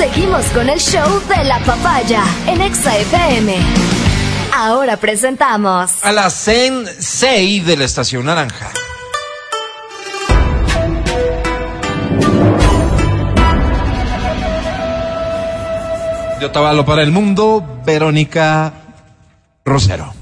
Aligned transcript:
Seguimos 0.00 0.46
con 0.54 0.66
el 0.70 0.80
show 0.80 1.20
de 1.28 1.44
la 1.44 1.58
papaya 1.58 2.24
en 2.46 2.62
Exa 2.62 2.96
FM. 2.96 3.54
Ahora 4.56 4.96
presentamos 4.96 6.02
a 6.02 6.10
la 6.10 6.30
Sensei 6.30 7.60
de 7.60 7.76
la 7.76 7.84
Estación 7.84 8.24
Naranja. 8.24 8.70
De 16.38 16.46
Otavalo 16.46 16.86
para 16.86 17.02
el 17.02 17.10
mundo, 17.10 17.62
Verónica 17.84 18.72
Rosero. 19.66 20.14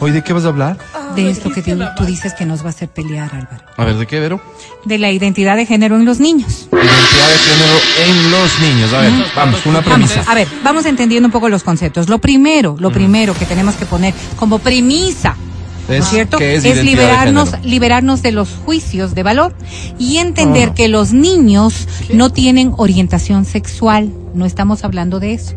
¿Hoy 0.00 0.10
de 0.10 0.22
qué 0.22 0.32
vas 0.32 0.44
a 0.44 0.48
hablar? 0.48 0.76
De 1.14 1.30
esto 1.30 1.50
que 1.50 1.62
tú, 1.62 1.78
tú 1.96 2.04
dices 2.04 2.34
que 2.34 2.44
nos 2.44 2.62
va 2.62 2.66
a 2.66 2.70
hacer 2.70 2.88
pelear, 2.88 3.32
Álvaro. 3.32 3.64
A 3.76 3.84
ver, 3.84 3.96
¿de 3.96 4.06
qué, 4.06 4.18
Vero? 4.18 4.40
De 4.84 4.98
la 4.98 5.12
identidad 5.12 5.56
de 5.56 5.66
género 5.66 5.96
en 5.96 6.04
los 6.04 6.18
niños. 6.18 6.68
Identidad 6.72 7.28
de 7.28 7.38
género 7.38 7.78
en 8.08 8.30
los 8.32 8.60
niños. 8.60 8.92
A 8.92 9.00
ver, 9.00 9.12
vamos, 9.36 9.64
una 9.66 9.82
premisa. 9.82 10.14
Vamos, 10.16 10.28
a 10.28 10.34
ver, 10.34 10.48
vamos 10.64 10.86
entendiendo 10.86 11.28
un 11.28 11.32
poco 11.32 11.48
los 11.48 11.62
conceptos. 11.62 12.08
Lo 12.08 12.18
primero, 12.18 12.76
lo 12.78 12.90
primero 12.90 13.34
que 13.34 13.46
tenemos 13.46 13.76
que 13.76 13.86
poner 13.86 14.12
como 14.36 14.58
premisa 14.58 15.36
¿no 15.88 15.94
es 15.94 16.06
cierto? 16.06 16.38
¿qué 16.38 16.56
es 16.56 16.62
de 16.64 16.82
liberarnos, 16.82 17.50
género? 17.50 17.68
liberarnos 17.68 18.22
de 18.22 18.32
los 18.32 18.48
juicios 18.64 19.14
de 19.14 19.22
valor 19.22 19.54
y 19.98 20.16
entender 20.16 20.70
Ah. 20.70 20.74
que 20.74 20.88
los 20.88 21.12
niños 21.12 21.86
no 22.12 22.30
tienen 22.30 22.72
orientación 22.76 23.44
sexual. 23.44 24.12
No 24.34 24.44
estamos 24.46 24.82
hablando 24.82 25.20
de 25.20 25.34
eso. 25.34 25.54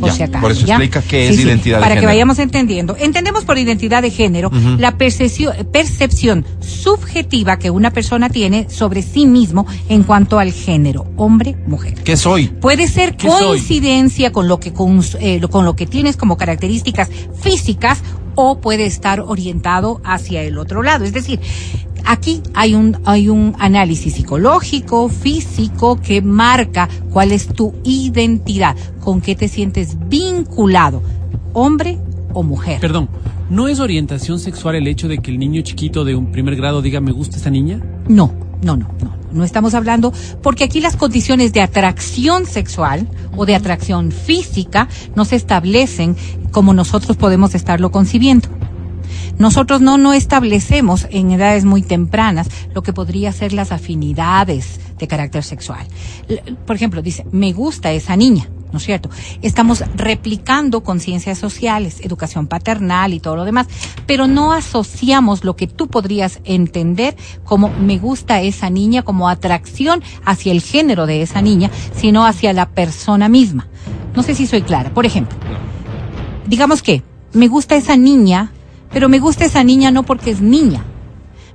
Por 0.00 0.10
Ya, 0.10 0.14
si 0.14 0.22
acaso, 0.22 0.42
por 0.42 0.52
eso 0.52 0.66
¿ya? 0.66 0.74
explica 0.74 1.02
qué 1.02 1.28
es 1.28 1.38
identidad 1.38 1.78
de 1.78 1.82
Para 1.82 1.94
que 1.94 2.00
género. 2.00 2.14
vayamos 2.14 2.38
entendiendo. 2.38 2.96
Entendemos 2.98 3.44
por 3.44 3.58
identidad 3.58 4.02
de 4.02 4.10
género 4.10 4.50
la 4.78 4.96
percepción, 4.96 5.54
percepción 5.72 6.44
subjetiva 6.60 7.58
que 7.58 7.70
una 7.70 7.90
persona 7.92 8.28
tiene 8.30 8.68
sobre 8.70 9.02
sí 9.02 9.26
mismo 9.26 9.66
en 9.88 10.02
cuanto 10.02 10.38
al 10.38 10.52
género, 10.52 11.06
hombre, 11.16 11.56
mujer. 11.66 11.94
¿Qué 12.04 12.16
soy? 12.16 12.48
Puede 12.48 12.88
ser 12.88 13.16
coincidencia 13.16 14.32
con 14.32 14.48
lo 14.48 14.60
que 14.60 14.72
con, 14.72 15.02
eh, 15.20 15.40
con 15.50 15.64
lo 15.64 15.76
que 15.76 15.86
tienes 15.86 16.16
como 16.16 16.36
características 16.36 17.10
físicas 17.40 18.02
o 18.36 18.60
puede 18.60 18.84
estar 18.86 19.20
orientado 19.20 20.00
hacia 20.04 20.42
el 20.42 20.58
otro 20.58 20.82
lado. 20.82 21.04
Es 21.04 21.12
decir, 21.12 21.40
aquí 22.06 22.42
hay 22.54 22.74
un 22.74 22.96
hay 23.04 23.28
un 23.28 23.54
análisis 23.58 24.14
psicológico, 24.14 25.08
físico 25.08 26.00
que 26.00 26.22
marca 26.22 26.88
cuál 27.12 27.32
es 27.32 27.48
tu 27.48 27.74
identidad, 27.84 28.76
con 29.00 29.20
qué 29.20 29.34
te 29.34 29.48
sientes 29.48 29.96
vinculado, 30.08 31.02
hombre 31.52 31.98
o 32.32 32.42
mujer. 32.42 32.80
Perdón, 32.80 33.08
¿no 33.50 33.68
es 33.68 33.80
orientación 33.80 34.38
sexual 34.38 34.76
el 34.76 34.86
hecho 34.86 35.08
de 35.08 35.18
que 35.18 35.30
el 35.30 35.38
niño 35.38 35.62
chiquito 35.62 36.04
de 36.04 36.14
un 36.14 36.32
primer 36.32 36.56
grado 36.56 36.80
diga 36.82 37.00
me 37.00 37.12
gusta 37.12 37.36
esta 37.36 37.50
niña? 37.50 37.82
No, 38.08 38.32
no, 38.62 38.76
no, 38.76 38.88
no. 39.02 39.16
No 39.32 39.44
estamos 39.44 39.74
hablando 39.74 40.14
porque 40.42 40.64
aquí 40.64 40.80
las 40.80 40.96
condiciones 40.96 41.52
de 41.52 41.60
atracción 41.60 42.46
sexual 42.46 43.06
o 43.36 43.44
de 43.44 43.54
atracción 43.54 44.10
física 44.10 44.88
no 45.14 45.26
se 45.26 45.36
establecen 45.36 46.16
como 46.52 46.72
nosotros 46.72 47.18
podemos 47.18 47.54
estarlo 47.54 47.90
concibiendo. 47.90 48.48
Nosotros 49.38 49.80
no, 49.80 49.98
no 49.98 50.12
establecemos 50.12 51.06
en 51.10 51.30
edades 51.30 51.64
muy 51.64 51.82
tempranas 51.82 52.48
lo 52.74 52.82
que 52.82 52.92
podría 52.92 53.32
ser 53.32 53.52
las 53.52 53.72
afinidades 53.72 54.80
de 54.98 55.08
carácter 55.08 55.44
sexual. 55.44 55.86
Por 56.66 56.76
ejemplo, 56.76 57.02
dice, 57.02 57.26
me 57.32 57.52
gusta 57.52 57.92
esa 57.92 58.16
niña, 58.16 58.48
¿no 58.72 58.78
es 58.78 58.84
cierto? 58.84 59.10
Estamos 59.42 59.84
replicando 59.94 60.82
conciencias 60.82 61.38
sociales, 61.38 62.00
educación 62.00 62.46
paternal 62.46 63.12
y 63.12 63.20
todo 63.20 63.36
lo 63.36 63.44
demás, 63.44 63.66
pero 64.06 64.26
no 64.26 64.52
asociamos 64.52 65.44
lo 65.44 65.54
que 65.54 65.66
tú 65.66 65.88
podrías 65.88 66.40
entender 66.44 67.16
como 67.44 67.68
me 67.68 67.98
gusta 67.98 68.40
esa 68.40 68.70
niña, 68.70 69.02
como 69.02 69.28
atracción 69.28 70.02
hacia 70.24 70.52
el 70.52 70.62
género 70.62 71.06
de 71.06 71.22
esa 71.22 71.42
niña, 71.42 71.70
sino 71.94 72.26
hacia 72.26 72.52
la 72.52 72.70
persona 72.70 73.28
misma. 73.28 73.68
No 74.14 74.22
sé 74.22 74.34
si 74.34 74.46
soy 74.46 74.62
clara. 74.62 74.94
Por 74.94 75.04
ejemplo, 75.04 75.36
digamos 76.46 76.82
que 76.82 77.02
me 77.34 77.48
gusta 77.48 77.76
esa 77.76 77.98
niña, 77.98 78.52
pero 78.92 79.08
me 79.08 79.18
gusta 79.18 79.44
esa 79.44 79.62
niña 79.64 79.90
no 79.90 80.02
porque 80.04 80.30
es 80.30 80.40
niña. 80.40 80.84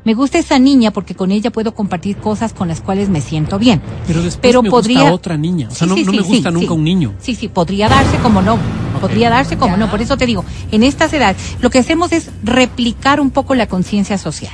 Me 0.03 0.15
gusta 0.15 0.39
esa 0.39 0.57
niña 0.57 0.89
porque 0.89 1.13
con 1.13 1.29
ella 1.29 1.51
puedo 1.51 1.75
compartir 1.75 2.17
cosas 2.17 2.53
con 2.53 2.67
las 2.67 2.81
cuales 2.81 3.09
me 3.09 3.21
siento 3.21 3.59
bien. 3.59 3.81
Pero 4.07 4.23
después 4.23 4.41
Pero 4.41 4.63
me 4.63 4.69
podría 4.71 5.01
gusta 5.01 5.13
otra 5.13 5.37
niña. 5.37 5.67
O 5.69 5.75
sea, 5.75 5.87
Sí, 5.87 5.89
no, 5.89 5.95
sí, 5.95 6.03
no 6.05 6.11
sí, 6.11 6.17
me 6.17 6.23
sí, 6.23 6.29
gusta 6.29 6.49
sí. 6.49 6.55
nunca 6.55 6.73
un 6.73 6.83
niño. 6.83 7.13
Sí, 7.19 7.35
sí, 7.35 7.47
podría 7.49 7.87
darse 7.87 8.17
como 8.17 8.41
no. 8.41 8.57
Podría 8.99 9.29
darse 9.29 9.57
como 9.57 9.77
no. 9.77 9.91
Por 9.91 10.01
eso 10.01 10.17
te 10.17 10.25
digo, 10.25 10.43
en 10.71 10.81
estas 10.81 11.13
edades, 11.13 11.37
lo 11.61 11.69
que 11.69 11.77
hacemos 11.79 12.11
es 12.13 12.31
replicar 12.43 13.21
un 13.21 13.29
poco 13.29 13.53
la 13.53 13.67
conciencia 13.67 14.17
social. 14.17 14.53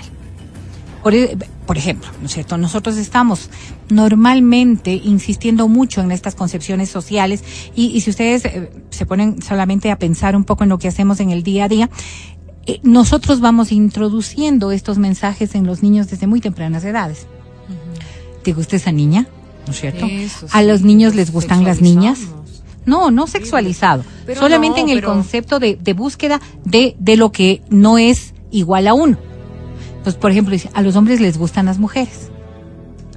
Por, 1.02 1.14
e- 1.16 1.38
por 1.66 1.78
ejemplo, 1.78 2.10
¿no 2.20 2.26
es 2.28 2.34
cierto? 2.34 2.58
Nosotros 2.58 2.98
estamos 2.98 3.50
normalmente 3.90 4.94
insistiendo 4.94 5.68
mucho 5.70 6.02
en 6.02 6.12
estas 6.12 6.36
concepciones 6.36 6.90
sociales 6.90 7.44
y, 7.76 7.88
y 7.88 8.02
si 8.02 8.10
ustedes 8.10 8.44
eh, 8.46 8.72
se 8.90 9.06
ponen 9.06 9.42
solamente 9.42 9.92
a 9.92 9.98
pensar 10.00 10.36
un 10.36 10.44
poco 10.44 10.64
en 10.64 10.70
lo 10.70 10.78
que 10.78 10.88
hacemos 10.90 11.20
en 11.22 11.30
el 11.32 11.44
día 11.44 11.66
a 11.66 11.70
día, 11.70 11.90
eh, 12.68 12.80
nosotros 12.84 13.40
vamos 13.40 13.72
introduciendo 13.72 14.72
estos 14.72 14.98
mensajes 14.98 15.56
en 15.56 15.66
los 15.66 15.82
niños 15.84 16.08
desde 16.10 16.28
muy 16.28 16.42
tempranas 16.42 16.84
edades. 16.84 17.28
¿Te 18.44 18.54
gusta 18.54 18.76
esa 18.76 18.92
niña? 18.92 19.28
¿No 19.66 19.74
es 19.74 19.80
cierto? 19.82 20.06
Eso 20.06 20.48
¿A 20.52 20.62
sí, 20.62 20.68
los 20.68 20.82
niños 20.82 21.16
les 21.16 21.32
gustan 21.32 21.64
las 21.64 21.82
niñas? 21.82 22.20
No, 22.86 23.12
no 23.12 23.28
sexualizado. 23.28 24.04
Pero 24.26 24.40
solamente 24.40 24.80
no, 24.82 24.86
en 24.88 24.94
el 24.94 25.00
pero- 25.00 25.10
concepto 25.14 25.60
de, 25.60 25.78
de 25.82 25.94
búsqueda 25.94 26.40
de, 26.64 26.96
de 27.00 27.18
lo 27.18 27.32
que 27.34 27.62
no 27.70 27.98
es 27.98 28.34
igual 28.52 28.88
a 28.88 28.94
uno. 28.94 29.18
Pues, 30.04 30.16
por 30.16 30.32
ejemplo, 30.32 30.56
a 30.74 30.82
los 30.82 30.96
hombres 30.96 31.20
les 31.20 31.38
gustan 31.38 31.66
las 31.66 31.80
mujeres. 31.80 32.27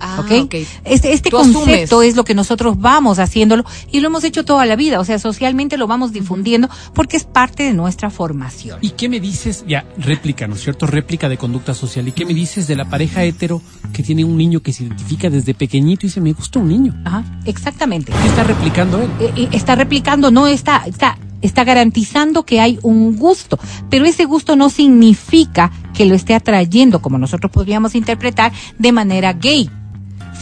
Ah, 0.00 0.20
¿ok? 0.20 0.44
ok. 0.44 0.54
Este, 0.84 1.12
este 1.12 1.30
concepto 1.30 1.60
asumes. 1.60 2.08
es 2.08 2.16
lo 2.16 2.24
que 2.24 2.34
nosotros 2.34 2.78
vamos 2.78 3.18
haciéndolo 3.18 3.64
y 3.92 4.00
lo 4.00 4.08
hemos 4.08 4.24
hecho 4.24 4.44
toda 4.44 4.66
la 4.66 4.76
vida. 4.76 4.98
O 4.98 5.04
sea, 5.04 5.18
socialmente 5.18 5.76
lo 5.76 5.86
vamos 5.86 6.12
difundiendo 6.12 6.68
porque 6.94 7.16
es 7.16 7.24
parte 7.24 7.62
de 7.64 7.74
nuestra 7.74 8.10
formación. 8.10 8.78
¿Y 8.80 8.90
qué 8.90 9.08
me 9.08 9.20
dices? 9.20 9.64
Ya, 9.68 9.84
réplica, 9.98 10.46
¿no 10.48 10.54
es 10.54 10.62
cierto? 10.62 10.86
Réplica 10.86 11.28
de 11.28 11.36
conducta 11.36 11.74
social. 11.74 12.08
¿Y 12.08 12.12
qué 12.12 12.24
me 12.24 12.34
dices 12.34 12.66
de 12.66 12.76
la 12.76 12.88
pareja 12.88 13.24
hetero 13.24 13.62
que 13.92 14.02
tiene 14.02 14.24
un 14.24 14.36
niño 14.36 14.60
que 14.60 14.72
se 14.72 14.84
identifica 14.84 15.30
desde 15.30 15.54
pequeñito 15.54 16.06
y 16.06 16.08
dice 16.08 16.20
me 16.20 16.32
gusta 16.32 16.58
un 16.58 16.68
niño? 16.68 16.94
Ajá, 17.04 17.24
exactamente. 17.44 18.12
¿Qué 18.12 18.28
está 18.28 18.44
replicando 18.44 19.00
él? 19.02 19.10
Eh, 19.20 19.32
eh, 19.36 19.48
está 19.52 19.74
replicando, 19.74 20.30
no 20.30 20.46
está, 20.46 20.84
está, 20.86 21.18
está 21.42 21.64
garantizando 21.64 22.44
que 22.44 22.60
hay 22.60 22.78
un 22.82 23.16
gusto, 23.16 23.58
pero 23.90 24.04
ese 24.04 24.24
gusto 24.24 24.56
no 24.56 24.70
significa 24.70 25.70
que 25.94 26.06
lo 26.06 26.14
esté 26.14 26.34
atrayendo, 26.34 27.02
como 27.02 27.18
nosotros 27.18 27.50
podríamos 27.52 27.94
interpretar, 27.94 28.52
de 28.78 28.92
manera 28.92 29.32
gay 29.32 29.70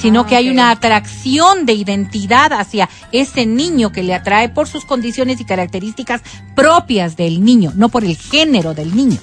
sino 0.00 0.20
Ah, 0.22 0.26
que 0.26 0.36
hay 0.36 0.48
una 0.50 0.70
atracción 0.70 1.66
de 1.66 1.72
identidad 1.74 2.52
hacia 2.52 2.88
ese 3.12 3.46
niño 3.46 3.90
que 3.92 4.02
le 4.02 4.14
atrae 4.14 4.48
por 4.48 4.68
sus 4.68 4.84
condiciones 4.84 5.40
y 5.40 5.44
características 5.44 6.20
propias 6.54 7.16
del 7.16 7.44
niño, 7.44 7.72
no 7.74 7.88
por 7.88 8.04
el 8.04 8.16
género 8.16 8.74
del 8.74 8.94
niño. 8.94 9.18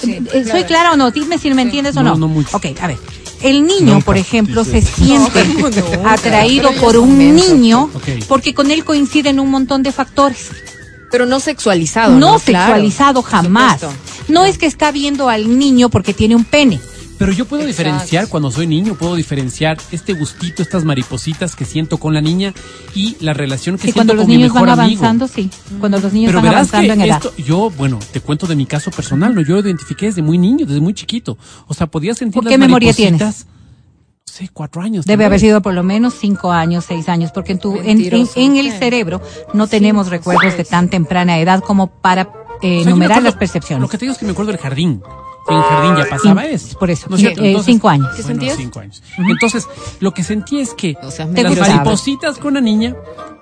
Sí, 0.00 0.12
Eh, 0.12 0.22
¿Soy 0.32 0.42
claro. 0.44 0.66
clara 0.66 0.92
o 0.92 0.96
no? 0.96 1.10
Dime 1.10 1.38
si 1.38 1.52
me 1.52 1.62
entiendes 1.62 1.96
o 1.96 2.02
No, 2.02 2.10
no. 2.10 2.18
no 2.18 2.28
mucho. 2.28 2.56
Ok, 2.56 2.66
a 2.80 2.86
ver. 2.86 2.98
El 3.42 3.66
niño, 3.66 4.00
por 4.00 4.16
ejemplo, 4.16 4.64
se 4.64 4.82
siente 4.82 5.44
No, 5.44 6.08
atraído 6.08 6.72
por 6.80 6.96
un 6.96 7.18
niño 7.18 7.88
porque 8.28 8.52
con 8.54 8.70
él 8.70 8.84
coinciden 8.84 9.38
un 9.40 9.50
montón 9.50 9.82
de 9.82 9.92
factores. 9.92 10.50
Pero 11.10 11.24
no 11.24 11.40
sexualizado. 11.40 12.14
No, 12.18 12.38
sexualizado 12.38 13.22
jamás. 13.22 13.80
No 14.28 14.44
es 14.44 14.58
que 14.58 14.66
está 14.66 14.90
viendo 14.92 15.28
al 15.28 15.58
niño 15.58 15.88
porque 15.88 16.12
tiene 16.14 16.36
un 16.36 16.44
pene. 16.44 16.80
Pero 17.18 17.32
yo 17.32 17.46
puedo 17.46 17.64
Exacto. 17.64 17.82
diferenciar 17.90 18.28
cuando 18.28 18.50
soy 18.52 18.68
niño, 18.68 18.94
puedo 18.94 19.16
diferenciar 19.16 19.76
este 19.90 20.12
gustito, 20.12 20.62
estas 20.62 20.84
maripositas 20.84 21.56
que 21.56 21.64
siento 21.64 21.98
con 21.98 22.14
la 22.14 22.20
niña 22.20 22.54
y 22.94 23.16
la 23.20 23.34
relación 23.34 23.74
que 23.76 23.82
Sí, 23.82 23.92
siento 23.92 23.98
cuando 23.98 24.14
los 24.14 24.22
con 24.22 24.30
mi 24.30 24.36
niños 24.36 24.52
mejor 24.54 24.68
van 24.68 24.80
amigo. 24.80 25.00
avanzando, 25.00 25.26
sí. 25.28 25.50
Cuando 25.80 25.98
los 25.98 26.12
niños 26.12 26.28
Pero 26.28 26.38
van 26.42 26.50
verás 26.50 26.68
avanzando 26.72 26.92
en 26.92 27.00
que 27.00 27.06
edad. 27.08 27.16
esto, 27.24 27.34
yo, 27.42 27.70
bueno, 27.76 27.98
te 28.12 28.20
cuento 28.20 28.46
de 28.46 28.54
mi 28.54 28.66
caso 28.66 28.90
personal, 28.92 29.34
¿no? 29.34 29.40
Yo 29.40 29.54
lo 29.54 29.60
identifiqué 29.62 30.06
desde 30.06 30.22
muy 30.22 30.38
niño, 30.38 30.64
desde 30.64 30.80
muy 30.80 30.94
chiquito. 30.94 31.36
O 31.66 31.74
sea, 31.74 31.88
podía 31.88 32.14
sentir 32.14 32.34
¿Por 32.34 32.44
las 32.44 32.52
qué 32.52 32.58
memoria 32.58 32.92
maripositas, 32.92 33.46
No 33.46 34.32
sé, 34.32 34.48
cuatro 34.52 34.80
años. 34.82 35.04
Debe 35.04 35.24
haber 35.24 35.40
sido 35.40 35.60
por 35.60 35.74
lo 35.74 35.82
menos 35.82 36.14
cinco 36.20 36.52
años, 36.52 36.84
seis 36.86 37.08
años, 37.08 37.32
porque 37.34 37.50
en, 37.52 37.58
tu, 37.58 37.74
en, 37.78 38.00
en, 38.14 38.28
en 38.36 38.56
el 38.58 38.70
cerebro 38.72 39.20
no 39.54 39.66
tenemos 39.66 40.06
recuerdos 40.08 40.56
de 40.56 40.64
tan 40.64 40.88
temprana 40.88 41.38
edad 41.40 41.60
como 41.64 41.88
para 41.88 42.22
eh, 42.22 42.26
O 42.28 42.60
sea, 42.60 42.90
enumerar 42.90 43.18
acuerdo- 43.18 43.24
las 43.24 43.34
percepciones. 43.36 43.80
Lo 43.82 43.88
que 43.88 43.98
te 43.98 44.04
digo 44.04 44.12
es 44.12 44.18
que 44.18 44.24
me 44.26 44.30
acuerdo 44.32 44.52
del 44.52 44.60
jardín. 44.60 45.02
En 45.50 45.56
el 45.56 45.62
jardín 45.62 45.96
ya 45.96 46.10
pasaba 46.10 46.46
In- 46.46 46.54
eso. 46.54 46.78
por 46.78 46.90
eso, 46.90 47.06
¿no 47.08 47.16
es 47.16 47.20
cierto? 47.22 47.42
eh, 47.42 47.56
cinco 47.64 47.88
años. 47.88 48.08
¿Qué 48.16 48.22
Bueno, 48.22 48.26
sentías? 48.40 48.56
cinco 48.56 48.80
años. 48.80 49.02
Entonces, 49.16 49.66
lo 50.00 50.12
que 50.12 50.22
sentí 50.24 50.60
es 50.60 50.74
que 50.74 50.96
O 51.02 51.10
sea, 51.10 51.26
las 51.26 51.48
gustaba. 51.48 51.68
maripositas 51.76 52.38
con 52.38 52.54
la 52.54 52.60
niña 52.60 52.94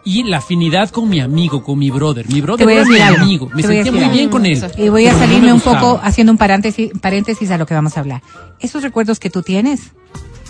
y 0.05 0.23
la 0.23 0.39
afinidad 0.39 0.91
con 0.91 1.09
mi 1.09 1.21
amigo, 1.21 1.65
con 1.65 1.79
mi 1.79 1.91
brother. 1.91 2.29
Mi 2.29 2.41
brother 2.41 2.69
era 2.71 2.85
mi 2.85 2.99
amigo. 3.01 3.51
Me 3.55 3.63
sentía 3.63 3.91
muy 3.93 4.09
bien 4.11 4.29
con 4.29 4.47
él. 4.47 4.65
Y 4.79 4.89
voy 4.89 5.07
a 5.09 5.13
no 5.13 5.19
salirme 5.19 5.47
me 5.49 5.53
un 5.55 5.61
poco 5.61 6.01
haciendo 6.03 6.31
un 6.33 6.39
paréntesis, 6.39 6.91
paréntesis 7.01 7.51
a 7.51 7.59
lo 7.59 7.67
que 7.67 7.75
vamos 7.75 7.97
a 7.97 8.01
hablar. 8.01 8.23
Esos 8.61 8.83
recuerdos 8.83 9.19
que 9.19 9.31
tú 9.31 9.43
tienes, 9.43 9.81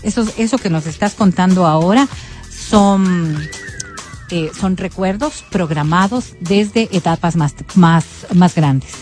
Eso, 0.02 0.24
eso 0.36 0.58
que 0.58 0.68
nos 0.70 0.86
estás 0.86 1.14
contando 1.14 1.66
ahora 1.66 2.06
son, 2.50 3.36
eh, 4.30 4.50
son 4.58 4.76
recuerdos 4.76 5.42
programados 5.50 6.34
desde 6.40 6.88
etapas 6.92 7.34
más, 7.36 7.54
más, 7.74 8.04
más 8.34 8.54
grandes. 8.54 8.92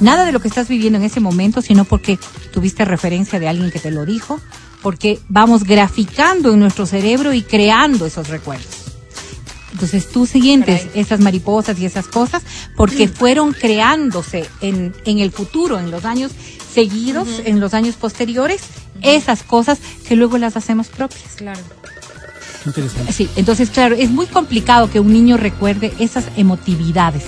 Nada 0.00 0.24
de 0.24 0.32
lo 0.32 0.40
que 0.40 0.48
estás 0.48 0.68
viviendo 0.68 0.98
en 0.98 1.04
ese 1.04 1.20
momento, 1.20 1.60
sino 1.60 1.84
porque 1.84 2.18
tuviste 2.52 2.84
referencia 2.84 3.38
de 3.38 3.48
alguien 3.48 3.70
que 3.70 3.78
te 3.78 3.90
lo 3.90 4.06
dijo, 4.06 4.40
porque 4.82 5.20
vamos 5.28 5.64
graficando 5.64 6.52
en 6.54 6.60
nuestro 6.60 6.86
cerebro 6.86 7.34
y 7.34 7.42
creando 7.42 8.06
esos 8.06 8.28
recuerdos. 8.28 8.66
Entonces 9.72 10.08
tú 10.10 10.26
sientes 10.26 10.88
esas 10.94 11.20
mariposas 11.20 11.78
y 11.78 11.86
esas 11.86 12.08
cosas 12.08 12.42
porque 12.76 13.08
fueron 13.08 13.52
creándose 13.52 14.46
en, 14.60 14.94
en 15.04 15.18
el 15.20 15.30
futuro, 15.30 15.78
en 15.78 15.90
los 15.90 16.04
años 16.04 16.32
seguidos, 16.74 17.28
en 17.44 17.60
los 17.60 17.72
años 17.72 17.94
posteriores, 17.96 18.62
esas 19.02 19.42
cosas 19.42 19.78
que 20.06 20.16
luego 20.16 20.38
las 20.38 20.56
hacemos 20.56 20.88
propias. 20.88 21.36
Claro. 21.36 21.60
Interesante. 22.66 23.12
Sí, 23.12 23.28
entonces 23.36 23.70
claro, 23.70 23.94
es 23.94 24.10
muy 24.10 24.26
complicado 24.26 24.90
que 24.90 25.00
un 25.00 25.12
niño 25.12 25.36
recuerde 25.36 25.92
esas 25.98 26.24
emotividades 26.36 27.24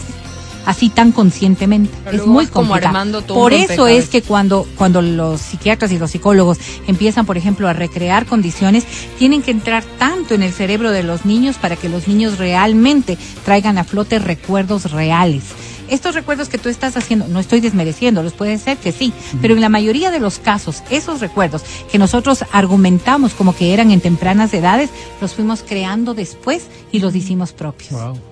así 0.66 0.88
tan 0.88 1.12
conscientemente. 1.12 1.92
Pero 2.04 2.16
es 2.16 2.26
muy 2.26 2.46
complicado. 2.46 3.22
Por 3.26 3.52
eso 3.52 3.86
es 3.86 4.08
que 4.08 4.22
cuando 4.22 4.66
cuando 4.76 5.02
los 5.02 5.40
psiquiatras 5.40 5.92
y 5.92 5.98
los 5.98 6.10
psicólogos 6.10 6.58
empiezan, 6.86 7.26
por 7.26 7.36
ejemplo, 7.36 7.68
a 7.68 7.72
recrear 7.72 8.26
condiciones, 8.26 8.84
tienen 9.18 9.42
que 9.42 9.50
entrar 9.50 9.84
tanto 9.98 10.34
en 10.34 10.42
el 10.42 10.52
cerebro 10.52 10.90
de 10.90 11.02
los 11.02 11.24
niños 11.24 11.56
para 11.56 11.76
que 11.76 11.88
los 11.88 12.08
niños 12.08 12.38
realmente 12.38 13.18
traigan 13.44 13.78
a 13.78 13.84
flote 13.84 14.18
recuerdos 14.18 14.90
reales. 14.90 15.44
Estos 15.88 16.14
recuerdos 16.14 16.48
que 16.48 16.58
tú 16.58 16.68
estás 16.68 16.96
haciendo, 16.96 17.28
no 17.28 17.38
estoy 17.38 17.60
desmereciéndolos, 17.60 18.32
puede 18.32 18.56
ser 18.56 18.78
que 18.78 18.92
sí, 18.92 19.12
pero 19.42 19.54
en 19.54 19.60
la 19.60 19.68
mayoría 19.68 20.10
de 20.10 20.20
los 20.20 20.38
casos, 20.38 20.82
esos 20.88 21.20
recuerdos 21.20 21.64
que 21.90 21.98
nosotros 21.98 22.46
argumentamos 22.52 23.34
como 23.34 23.54
que 23.54 23.74
eran 23.74 23.90
en 23.90 24.00
tempranas 24.00 24.54
edades, 24.54 24.88
los 25.20 25.34
fuimos 25.34 25.62
creando 25.62 26.14
después 26.14 26.68
y 26.92 27.00
los 27.00 27.14
hicimos 27.14 27.52
propios. 27.52 27.92
Wow. 27.92 28.31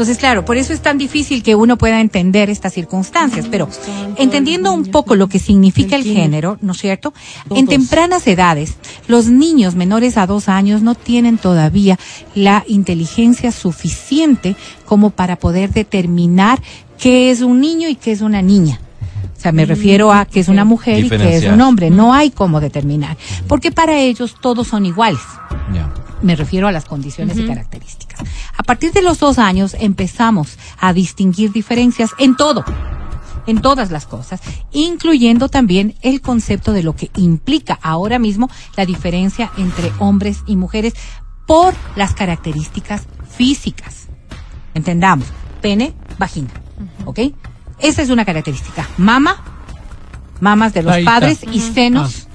Entonces, 0.00 0.16
claro, 0.16 0.46
por 0.46 0.56
eso 0.56 0.72
es 0.72 0.80
tan 0.80 0.96
difícil 0.96 1.42
que 1.42 1.54
uno 1.54 1.76
pueda 1.76 2.00
entender 2.00 2.48
estas 2.48 2.72
circunstancias, 2.72 3.46
pero 3.50 3.68
entendiendo 4.16 4.72
un 4.72 4.86
poco 4.86 5.14
lo 5.14 5.28
que 5.28 5.38
significa 5.38 5.94
el 5.94 6.04
género, 6.04 6.56
¿no 6.62 6.72
es 6.72 6.78
cierto? 6.78 7.12
En 7.50 7.66
tempranas 7.66 8.26
edades, 8.26 8.76
los 9.08 9.26
niños 9.26 9.74
menores 9.74 10.16
a 10.16 10.26
dos 10.26 10.48
años 10.48 10.80
no 10.80 10.94
tienen 10.94 11.36
todavía 11.36 11.98
la 12.34 12.64
inteligencia 12.66 13.52
suficiente 13.52 14.56
como 14.86 15.10
para 15.10 15.36
poder 15.36 15.70
determinar 15.70 16.62
qué 16.98 17.30
es 17.30 17.42
un 17.42 17.60
niño 17.60 17.86
y 17.90 17.94
qué 17.94 18.12
es 18.12 18.22
una 18.22 18.40
niña. 18.40 18.80
O 19.36 19.42
sea, 19.42 19.52
me 19.52 19.66
refiero 19.66 20.14
a 20.14 20.24
que 20.24 20.40
es 20.40 20.48
una 20.48 20.64
mujer 20.64 21.04
y 21.04 21.10
que 21.10 21.36
es 21.36 21.44
un 21.44 21.60
hombre. 21.60 21.90
No 21.90 22.14
hay 22.14 22.30
cómo 22.30 22.58
determinar. 22.58 23.18
Porque 23.46 23.70
para 23.70 23.98
ellos 23.98 24.36
todos 24.40 24.68
son 24.68 24.86
iguales. 24.86 25.20
Ya. 25.74 25.92
Me 26.22 26.36
refiero 26.36 26.68
a 26.68 26.72
las 26.72 26.86
condiciones 26.86 27.36
y 27.36 27.46
características. 27.46 27.99
A 28.70 28.74
partir 28.74 28.92
de 28.92 29.02
los 29.02 29.18
dos 29.18 29.40
años 29.40 29.74
empezamos 29.80 30.56
a 30.78 30.92
distinguir 30.92 31.50
diferencias 31.50 32.10
en 32.18 32.36
todo, 32.36 32.64
en 33.48 33.60
todas 33.60 33.90
las 33.90 34.06
cosas, 34.06 34.40
incluyendo 34.70 35.48
también 35.48 35.96
el 36.02 36.20
concepto 36.20 36.72
de 36.72 36.84
lo 36.84 36.94
que 36.94 37.10
implica 37.16 37.80
ahora 37.82 38.20
mismo 38.20 38.48
la 38.76 38.86
diferencia 38.86 39.50
entre 39.56 39.90
hombres 39.98 40.44
y 40.46 40.54
mujeres 40.54 40.94
por 41.48 41.74
las 41.96 42.14
características 42.14 43.08
físicas. 43.28 44.06
Entendamos, 44.74 45.26
pene, 45.60 45.92
vagina, 46.16 46.50
¿ok? 47.06 47.18
Esa 47.80 48.02
es 48.02 48.10
una 48.10 48.24
característica. 48.24 48.88
Mama, 48.98 49.42
mamas 50.38 50.72
de 50.74 50.84
los 50.84 50.96
padres 50.98 51.40
y 51.42 51.58
senos 51.58 52.28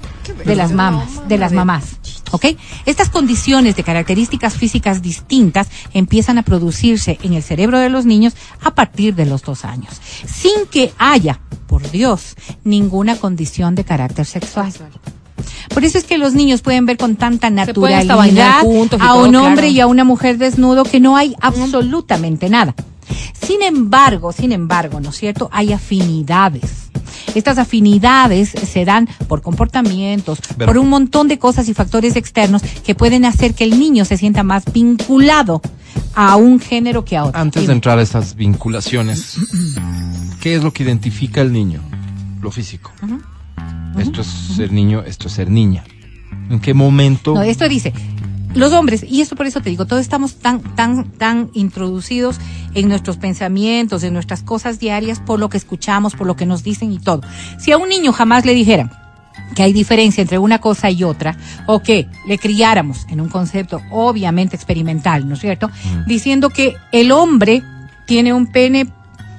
de 0.44 0.54
las 0.54 0.72
mamas, 0.72 1.26
de 1.28 1.38
las 1.38 1.52
mamás. 1.52 1.96
¿Ok? 2.32 2.46
Estas 2.86 3.08
condiciones 3.08 3.76
de 3.76 3.84
características 3.84 4.54
físicas 4.54 5.02
distintas 5.02 5.68
empiezan 5.92 6.38
a 6.38 6.42
producirse 6.42 7.18
en 7.22 7.34
el 7.34 7.42
cerebro 7.42 7.78
de 7.78 7.88
los 7.88 8.04
niños 8.04 8.34
a 8.62 8.74
partir 8.74 9.14
de 9.14 9.26
los 9.26 9.42
dos 9.42 9.64
años, 9.64 10.00
sin 10.26 10.66
que 10.70 10.92
haya, 10.98 11.40
por 11.66 11.88
Dios, 11.90 12.36
ninguna 12.64 13.16
condición 13.16 13.74
de 13.74 13.84
carácter 13.84 14.26
sexual. 14.26 14.72
Por 15.72 15.84
eso 15.84 15.98
es 15.98 16.04
que 16.04 16.18
los 16.18 16.34
niños 16.34 16.62
pueden 16.62 16.86
ver 16.86 16.96
con 16.96 17.16
tanta 17.16 17.50
naturalidad 17.50 18.60
juntos 18.62 19.00
a 19.00 19.08
todo, 19.08 19.26
un 19.26 19.36
hombre 19.36 19.62
claro. 19.62 19.72
y 19.72 19.80
a 19.80 19.86
una 19.86 20.04
mujer 20.04 20.38
desnudo 20.38 20.84
que 20.84 21.00
no 21.00 21.16
hay 21.16 21.34
absolutamente 21.40 22.48
nada. 22.48 22.74
Sin 23.46 23.62
embargo, 23.62 24.32
sin 24.32 24.52
embargo, 24.52 25.00
¿no 25.00 25.10
es 25.10 25.16
cierto? 25.16 25.48
Hay 25.52 25.72
afinidades. 25.72 26.85
Estas 27.36 27.58
afinidades 27.58 28.48
se 28.50 28.84
dan 28.86 29.08
por 29.28 29.42
comportamientos, 29.42 30.40
Pero- 30.56 30.66
por 30.72 30.78
un 30.78 30.88
montón 30.88 31.28
de 31.28 31.38
cosas 31.38 31.68
y 31.68 31.74
factores 31.74 32.16
externos 32.16 32.62
que 32.84 32.94
pueden 32.94 33.24
hacer 33.26 33.54
que 33.54 33.64
el 33.64 33.78
niño 33.78 34.04
se 34.06 34.16
sienta 34.16 34.42
más 34.42 34.64
vinculado 34.72 35.60
a 36.14 36.36
un 36.36 36.58
género 36.60 37.04
que 37.04 37.16
a 37.16 37.24
otro. 37.26 37.38
Antes 37.38 37.66
de 37.66 37.72
entrar 37.74 37.98
a 37.98 38.02
estas 38.02 38.34
vinculaciones, 38.36 39.36
¿qué 40.40 40.54
es 40.54 40.64
lo 40.64 40.72
que 40.72 40.82
identifica 40.82 41.42
al 41.42 41.52
niño? 41.52 41.82
Lo 42.40 42.50
físico. 42.50 42.90
Esto 43.98 44.22
es 44.22 44.26
ser 44.26 44.72
niño, 44.72 45.02
esto 45.02 45.28
es 45.28 45.34
ser 45.34 45.50
niña. 45.50 45.84
¿En 46.48 46.58
qué 46.58 46.72
momento? 46.72 47.34
No, 47.34 47.42
esto 47.42 47.68
dice, 47.68 47.92
los 48.54 48.72
hombres, 48.72 49.04
y 49.06 49.20
esto 49.20 49.36
por 49.36 49.46
eso 49.46 49.60
te 49.60 49.68
digo, 49.68 49.86
todos 49.86 50.00
estamos 50.00 50.36
tan, 50.36 50.60
tan, 50.74 51.10
tan 51.10 51.50
introducidos 51.52 52.36
en 52.76 52.88
nuestros 52.88 53.16
pensamientos, 53.16 54.04
en 54.04 54.12
nuestras 54.12 54.42
cosas 54.42 54.78
diarias, 54.78 55.18
por 55.18 55.40
lo 55.40 55.48
que 55.48 55.56
escuchamos, 55.56 56.14
por 56.14 56.26
lo 56.26 56.36
que 56.36 56.46
nos 56.46 56.62
dicen 56.62 56.92
y 56.92 56.98
todo. 56.98 57.22
Si 57.58 57.72
a 57.72 57.78
un 57.78 57.88
niño 57.88 58.12
jamás 58.12 58.44
le 58.44 58.54
dijeran 58.54 58.92
que 59.54 59.62
hay 59.62 59.72
diferencia 59.72 60.20
entre 60.20 60.38
una 60.38 60.60
cosa 60.60 60.90
y 60.90 61.02
otra, 61.02 61.36
o 61.66 61.80
que 61.80 62.06
le 62.26 62.38
criáramos 62.38 63.06
en 63.08 63.20
un 63.22 63.28
concepto 63.28 63.80
obviamente 63.90 64.56
experimental, 64.56 65.26
¿no 65.26 65.34
es 65.34 65.40
cierto? 65.40 65.70
Diciendo 66.06 66.50
que 66.50 66.76
el 66.92 67.12
hombre 67.12 67.62
tiene 68.06 68.34
un 68.34 68.46
pene 68.46 68.88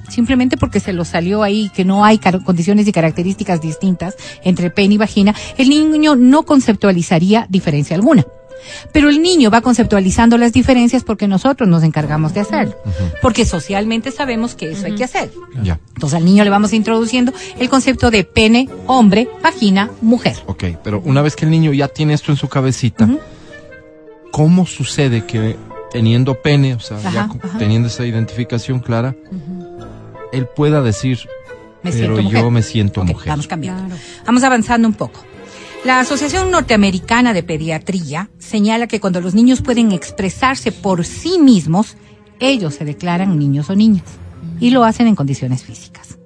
simplemente 0.10 0.58
porque 0.58 0.80
se 0.80 0.94
lo 0.94 1.06
salió 1.06 1.44
ahí, 1.44 1.70
que 1.76 1.86
no 1.86 2.06
hay 2.06 2.18
condiciones 2.18 2.88
y 2.88 2.92
características 2.92 3.62
distintas 3.62 4.16
entre 4.44 4.72
pene 4.72 4.96
y 4.96 4.98
vagina, 4.98 5.36
el 5.58 5.70
niño 5.70 6.16
no 6.16 6.44
conceptualizaría 6.44 7.46
diferencia 7.50 7.96
alguna. 7.96 8.26
Pero 8.92 9.10
el 9.10 9.22
niño 9.22 9.50
va 9.52 9.62
conceptualizando 9.62 10.38
las 10.38 10.54
diferencias 10.54 11.04
porque 11.04 11.28
nosotros 11.28 11.68
nos 11.70 11.84
encargamos 11.84 12.34
de 12.34 12.42
hacerlo. 12.42 12.76
Porque 13.22 13.46
socialmente 13.46 14.12
sabemos 14.12 14.56
que 14.56 14.72
eso 14.72 14.86
hay 14.86 14.96
que 14.96 15.04
hacer. 15.04 15.32
Ya, 15.64 15.80
Entonces 15.96 16.18
al 16.18 16.26
niño 16.26 16.44
le 16.44 16.50
vamos 16.50 16.74
introduciendo 16.74 17.32
el 17.60 17.70
concepto 17.70 18.12
de 18.12 18.24
pene, 18.24 18.70
hombre, 18.88 19.28
vagina, 19.42 19.90
mujer. 20.02 20.36
ok. 20.48 20.64
Pero 20.84 21.02
una 21.06 21.22
vez 21.22 21.36
que 21.36 21.46
el 21.46 21.52
niño 21.52 21.74
ya 21.74 21.88
tiene 21.88 22.14
esto 22.14 22.32
en 22.32 22.38
su 22.38 22.48
cabecita, 22.48 23.08
¿cómo 24.32 24.66
sucede 24.66 25.26
que 25.26 25.56
teniendo 25.92 26.42
pene, 26.42 26.74
o 26.76 26.80
sea, 26.80 27.00
ya 27.02 27.10
Ajá, 27.22 27.28
con- 27.30 27.42
ajá. 27.44 27.58
teniendo 27.58 27.88
esa 27.88 28.06
identificación 28.06 28.80
clara, 28.80 29.16
él 30.34 30.46
pueda 30.56 30.82
decir, 30.82 31.20
Me 31.84 31.92
pero 31.92 32.18
yo 32.18 32.24
mujer. 32.24 32.52
me 32.52 32.62
siento 32.62 33.02
Ok, 33.02 33.08
mujer? 33.08 33.30
Vamos 33.30 33.48
cambiando. 33.48 33.96
Vamos 34.26 34.44
avanzando 34.44 34.88
un 34.88 34.94
poco. 34.94 35.22
La 35.88 36.02
Asociación 36.02 36.52
Norteamericana 36.52 37.32
de 37.32 37.44
Pediatría 37.44 38.30
señala 38.40 38.88
que 38.88 39.00
cuando 39.00 39.22
los 39.22 39.34
niños 39.34 39.62
pueden 39.62 39.94
expresarse 39.94 40.74
por 40.74 41.06
sí 41.06 41.40
mismos, 41.40 41.96
ellos 42.42 42.74
se 42.76 42.84
declaran 42.84 43.40
niños 43.40 43.70
o 43.70 43.76
niñas 43.76 44.04
y 44.60 44.72
lo 44.72 44.84
hacen 44.84 45.08
en 45.08 45.16
condiciones 45.16 45.64
físicas. 45.64 46.18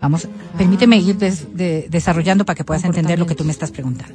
Vamos, 0.00 0.26
permíteme 0.56 0.96
ir 0.96 1.18
des- 1.18 1.54
de- 1.54 1.88
desarrollando 1.90 2.46
para 2.46 2.56
que 2.56 2.64
puedas 2.64 2.84
entender 2.84 3.18
lo 3.18 3.26
que 3.26 3.34
tú 3.34 3.44
me 3.44 3.52
estás 3.52 3.70
preguntando. 3.70 4.14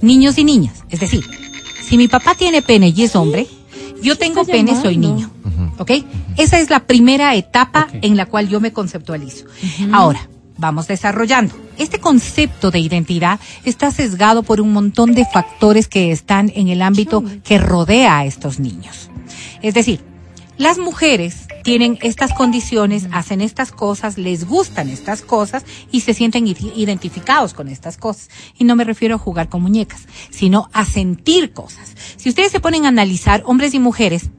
Niños 0.00 0.38
y 0.38 0.44
niñas, 0.44 0.84
es 0.88 1.00
decir, 1.00 1.22
si 1.82 1.98
mi 1.98 2.08
papá 2.08 2.34
tiene 2.34 2.62
pene 2.62 2.94
y 2.96 3.02
es 3.02 3.14
hombre, 3.16 3.46
yo 4.02 4.16
tengo 4.16 4.46
pene, 4.46 4.72
soy 4.80 4.96
niño. 4.96 5.30
¿Ok? 5.76 5.90
Esa 6.38 6.58
es 6.60 6.70
la 6.70 6.80
primera 6.86 7.34
etapa 7.34 7.88
en 7.92 8.16
la 8.16 8.24
cual 8.24 8.48
yo 8.48 8.58
me 8.58 8.72
conceptualizo. 8.72 9.44
Ahora, 9.92 10.30
vamos 10.56 10.86
desarrollando. 10.86 11.54
Este 11.78 11.98
concepto 11.98 12.70
de 12.70 12.78
identidad 12.78 13.40
está 13.64 13.90
sesgado 13.90 14.42
por 14.42 14.60
un 14.60 14.72
montón 14.72 15.14
de 15.14 15.24
factores 15.24 15.88
que 15.88 16.12
están 16.12 16.52
en 16.54 16.68
el 16.68 16.82
ámbito 16.82 17.24
que 17.42 17.58
rodea 17.58 18.18
a 18.18 18.24
estos 18.24 18.60
niños. 18.60 19.10
Es 19.62 19.74
decir, 19.74 20.00
las 20.56 20.78
mujeres 20.78 21.48
tienen 21.64 21.98
estas 22.02 22.32
condiciones, 22.32 23.08
hacen 23.10 23.40
estas 23.40 23.72
cosas, 23.72 24.18
les 24.18 24.46
gustan 24.46 24.88
estas 24.88 25.22
cosas 25.22 25.64
y 25.90 26.02
se 26.02 26.14
sienten 26.14 26.46
id- 26.46 26.72
identificados 26.76 27.54
con 27.54 27.68
estas 27.68 27.96
cosas. 27.96 28.28
Y 28.56 28.62
no 28.64 28.76
me 28.76 28.84
refiero 28.84 29.16
a 29.16 29.18
jugar 29.18 29.48
con 29.48 29.62
muñecas, 29.62 30.02
sino 30.30 30.68
a 30.72 30.84
sentir 30.84 31.52
cosas. 31.52 31.94
Si 32.16 32.28
ustedes 32.28 32.52
se 32.52 32.60
ponen 32.60 32.84
a 32.84 32.88
analizar 32.88 33.42
hombres 33.46 33.74
y 33.74 33.80
mujeres, 33.80 34.30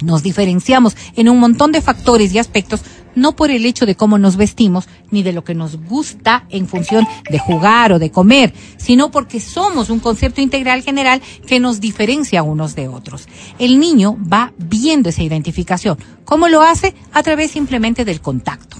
nos 0.00 0.22
diferenciamos 0.22 0.96
en 1.16 1.28
un 1.28 1.40
montón 1.40 1.72
de 1.72 1.80
factores 1.80 2.32
y 2.32 2.38
aspectos, 2.38 2.82
no 3.14 3.34
por 3.36 3.50
el 3.50 3.66
hecho 3.66 3.86
de 3.86 3.94
cómo 3.94 4.18
nos 4.18 4.36
vestimos, 4.36 4.88
ni 5.10 5.22
de 5.22 5.32
lo 5.32 5.44
que 5.44 5.54
nos 5.54 5.76
gusta 5.76 6.44
en 6.50 6.68
función 6.68 7.06
de 7.30 7.38
jugar 7.38 7.92
o 7.92 7.98
de 7.98 8.10
comer, 8.10 8.52
sino 8.76 9.10
porque 9.10 9.40
somos 9.40 9.90
un 9.90 10.00
concepto 10.00 10.40
integral 10.40 10.82
general 10.82 11.20
que 11.46 11.60
nos 11.60 11.80
diferencia 11.80 12.42
unos 12.42 12.74
de 12.74 12.88
otros. 12.88 13.28
El 13.58 13.78
niño 13.78 14.16
va 14.32 14.52
viendo 14.58 15.08
esa 15.08 15.22
identificación. 15.22 15.98
¿Cómo 16.24 16.48
lo 16.48 16.62
hace? 16.62 16.94
A 17.12 17.22
través 17.22 17.50
simplemente 17.50 18.04
del 18.04 18.20
contacto. 18.20 18.76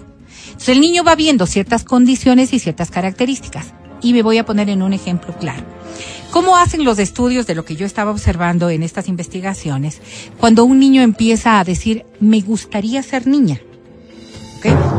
Entonces 0.46 0.68
el 0.68 0.80
niño 0.80 1.04
va 1.04 1.14
viendo 1.14 1.46
ciertas 1.46 1.84
condiciones 1.84 2.52
y 2.52 2.58
ciertas 2.58 2.90
características. 2.90 3.74
Y 4.02 4.12
me 4.12 4.22
voy 4.22 4.38
a 4.38 4.44
poner 4.44 4.68
en 4.70 4.82
un 4.82 4.92
ejemplo 4.92 5.36
claro. 5.38 5.64
¿Cómo 6.30 6.56
hacen 6.56 6.84
los 6.84 6.98
estudios 6.98 7.46
de 7.46 7.54
lo 7.54 7.64
que 7.64 7.74
yo 7.74 7.86
estaba 7.86 8.10
observando 8.10 8.68
en 8.68 8.82
estas 8.82 9.08
investigaciones? 9.08 10.00
Cuando 10.38 10.64
un 10.64 10.78
niño 10.78 11.00
empieza 11.02 11.58
a 11.58 11.64
decir, 11.64 12.04
me 12.20 12.40
gustaría 12.42 13.02
ser 13.02 13.26
niña, 13.26 13.60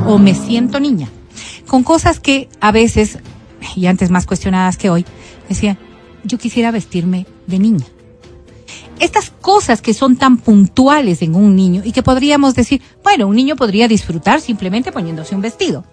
O 0.05 0.17
me 0.17 0.35
siento 0.35 0.79
niña. 0.79 1.09
Con 1.67 1.83
cosas 1.83 2.19
que 2.19 2.49
a 2.61 2.71
veces, 2.71 3.19
y 3.75 3.85
antes 3.85 4.09
más 4.09 4.25
cuestionadas 4.25 4.77
que 4.77 4.89
hoy, 4.89 5.05
decía, 5.47 5.77
yo 6.23 6.37
quisiera 6.37 6.71
vestirme 6.71 7.25
de 7.47 7.59
niña. 7.59 7.85
Estas 8.99 9.29
cosas 9.29 9.81
que 9.81 9.93
son 9.93 10.17
tan 10.17 10.37
puntuales 10.37 11.21
en 11.21 11.35
un 11.35 11.55
niño 11.55 11.81
y 11.85 11.91
que 11.91 12.03
podríamos 12.03 12.53
decir, 12.55 12.81
bueno, 13.03 13.27
un 13.27 13.35
niño 13.35 13.55
podría 13.55 13.87
disfrutar 13.87 14.41
simplemente 14.41 14.91
poniéndose 14.91 15.35
un 15.35 15.41
vestido. 15.41 15.85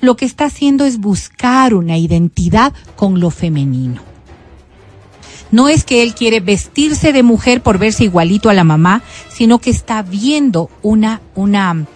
Lo 0.00 0.16
que 0.16 0.24
está 0.24 0.46
haciendo 0.46 0.84
es 0.84 0.98
buscar 0.98 1.74
una 1.74 1.98
identidad 1.98 2.72
con 2.96 3.20
lo 3.20 3.30
femenino. 3.30 4.02
No 5.50 5.68
es 5.68 5.84
que 5.84 6.02
él 6.02 6.14
quiere 6.14 6.40
vestirse 6.40 7.12
de 7.12 7.22
mujer 7.22 7.62
por 7.62 7.78
verse 7.78 8.04
igualito 8.04 8.50
a 8.50 8.54
la 8.54 8.64
mamá, 8.64 9.02
sino 9.28 9.58
que 9.58 9.70
está 9.70 10.02
viendo 10.02 10.70
una, 10.82 11.22
una, 11.34 11.86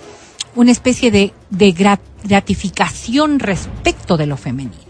una 0.55 0.71
especie 0.73 1.11
de, 1.11 1.33
de 1.51 1.75
gra- 1.75 1.99
gratificación 2.25 3.39
respecto 3.39 4.17
de 4.17 4.27
lo 4.27 4.37
femenino. 4.37 4.83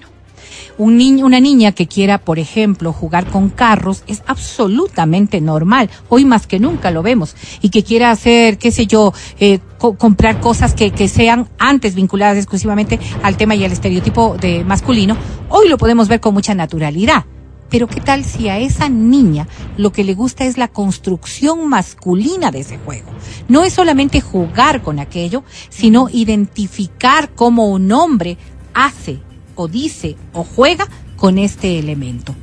Un 0.79 0.97
niño, 0.97 1.27
una 1.27 1.39
niña 1.39 1.73
que 1.73 1.87
quiera, 1.87 2.17
por 2.19 2.39
ejemplo, 2.39 2.93
jugar 2.95 3.27
con 3.27 3.51
carros 3.51 4.05
es 4.07 4.23
absolutamente 4.27 5.41
normal. 5.41 5.91
Hoy 6.09 6.25
más 6.25 6.47
que 6.47 6.59
nunca 6.59 6.91
lo 6.91 7.03
vemos. 7.03 7.37
Y 7.61 7.69
que 7.69 7.85
quiera 7.85 8.11
hacer, 8.11 8.57
qué 8.57 8.73
sé 8.73 8.87
yo, 8.87 9.13
eh, 9.39 9.59
co- 9.79 9.97
comprar 9.99 10.41
cosas 10.41 10.73
que, 10.75 10.91
que 10.91 11.09
sean 11.09 11.49
antes 11.59 11.95
vinculadas 11.95 12.39
exclusivamente 12.39 12.99
al 13.23 13.37
tema 13.37 13.55
y 13.55 13.65
al 13.65 13.73
estereotipo 13.73 14.37
de 14.41 14.65
masculino, 14.65 15.17
hoy 15.51 15.69
lo 15.69 15.77
podemos 15.77 16.09
ver 16.09 16.21
con 16.21 16.33
mucha 16.33 16.55
naturalidad. 16.55 17.27
Pero 17.73 17.89
qué 17.89 18.03
tal 18.03 18.23
si 18.25 18.51
a 18.51 18.59
esa 18.59 18.91
niña 18.91 19.49
lo 19.79 19.93
que 19.93 20.05
le 20.05 20.15
gusta 20.15 20.45
es 20.45 20.59
la 20.59 20.69
construcción 20.69 21.69
masculina 21.69 22.51
de 22.51 22.61
ese 22.61 22.77
juego. 22.77 23.11
No 23.49 23.65
es 23.65 23.73
solamente 23.73 24.21
jugar 24.21 24.83
con 24.83 24.99
aquello, 24.99 25.43
sino 25.71 26.11
identificar 26.13 27.31
cómo 27.35 27.71
un 27.71 27.91
hombre 27.91 28.37
hace 28.75 29.21
o 29.55 29.69
dice 29.69 30.17
o 30.35 30.45
juega 30.45 30.87
con 31.17 31.39
este 31.39 31.79
elemento. 31.79 32.35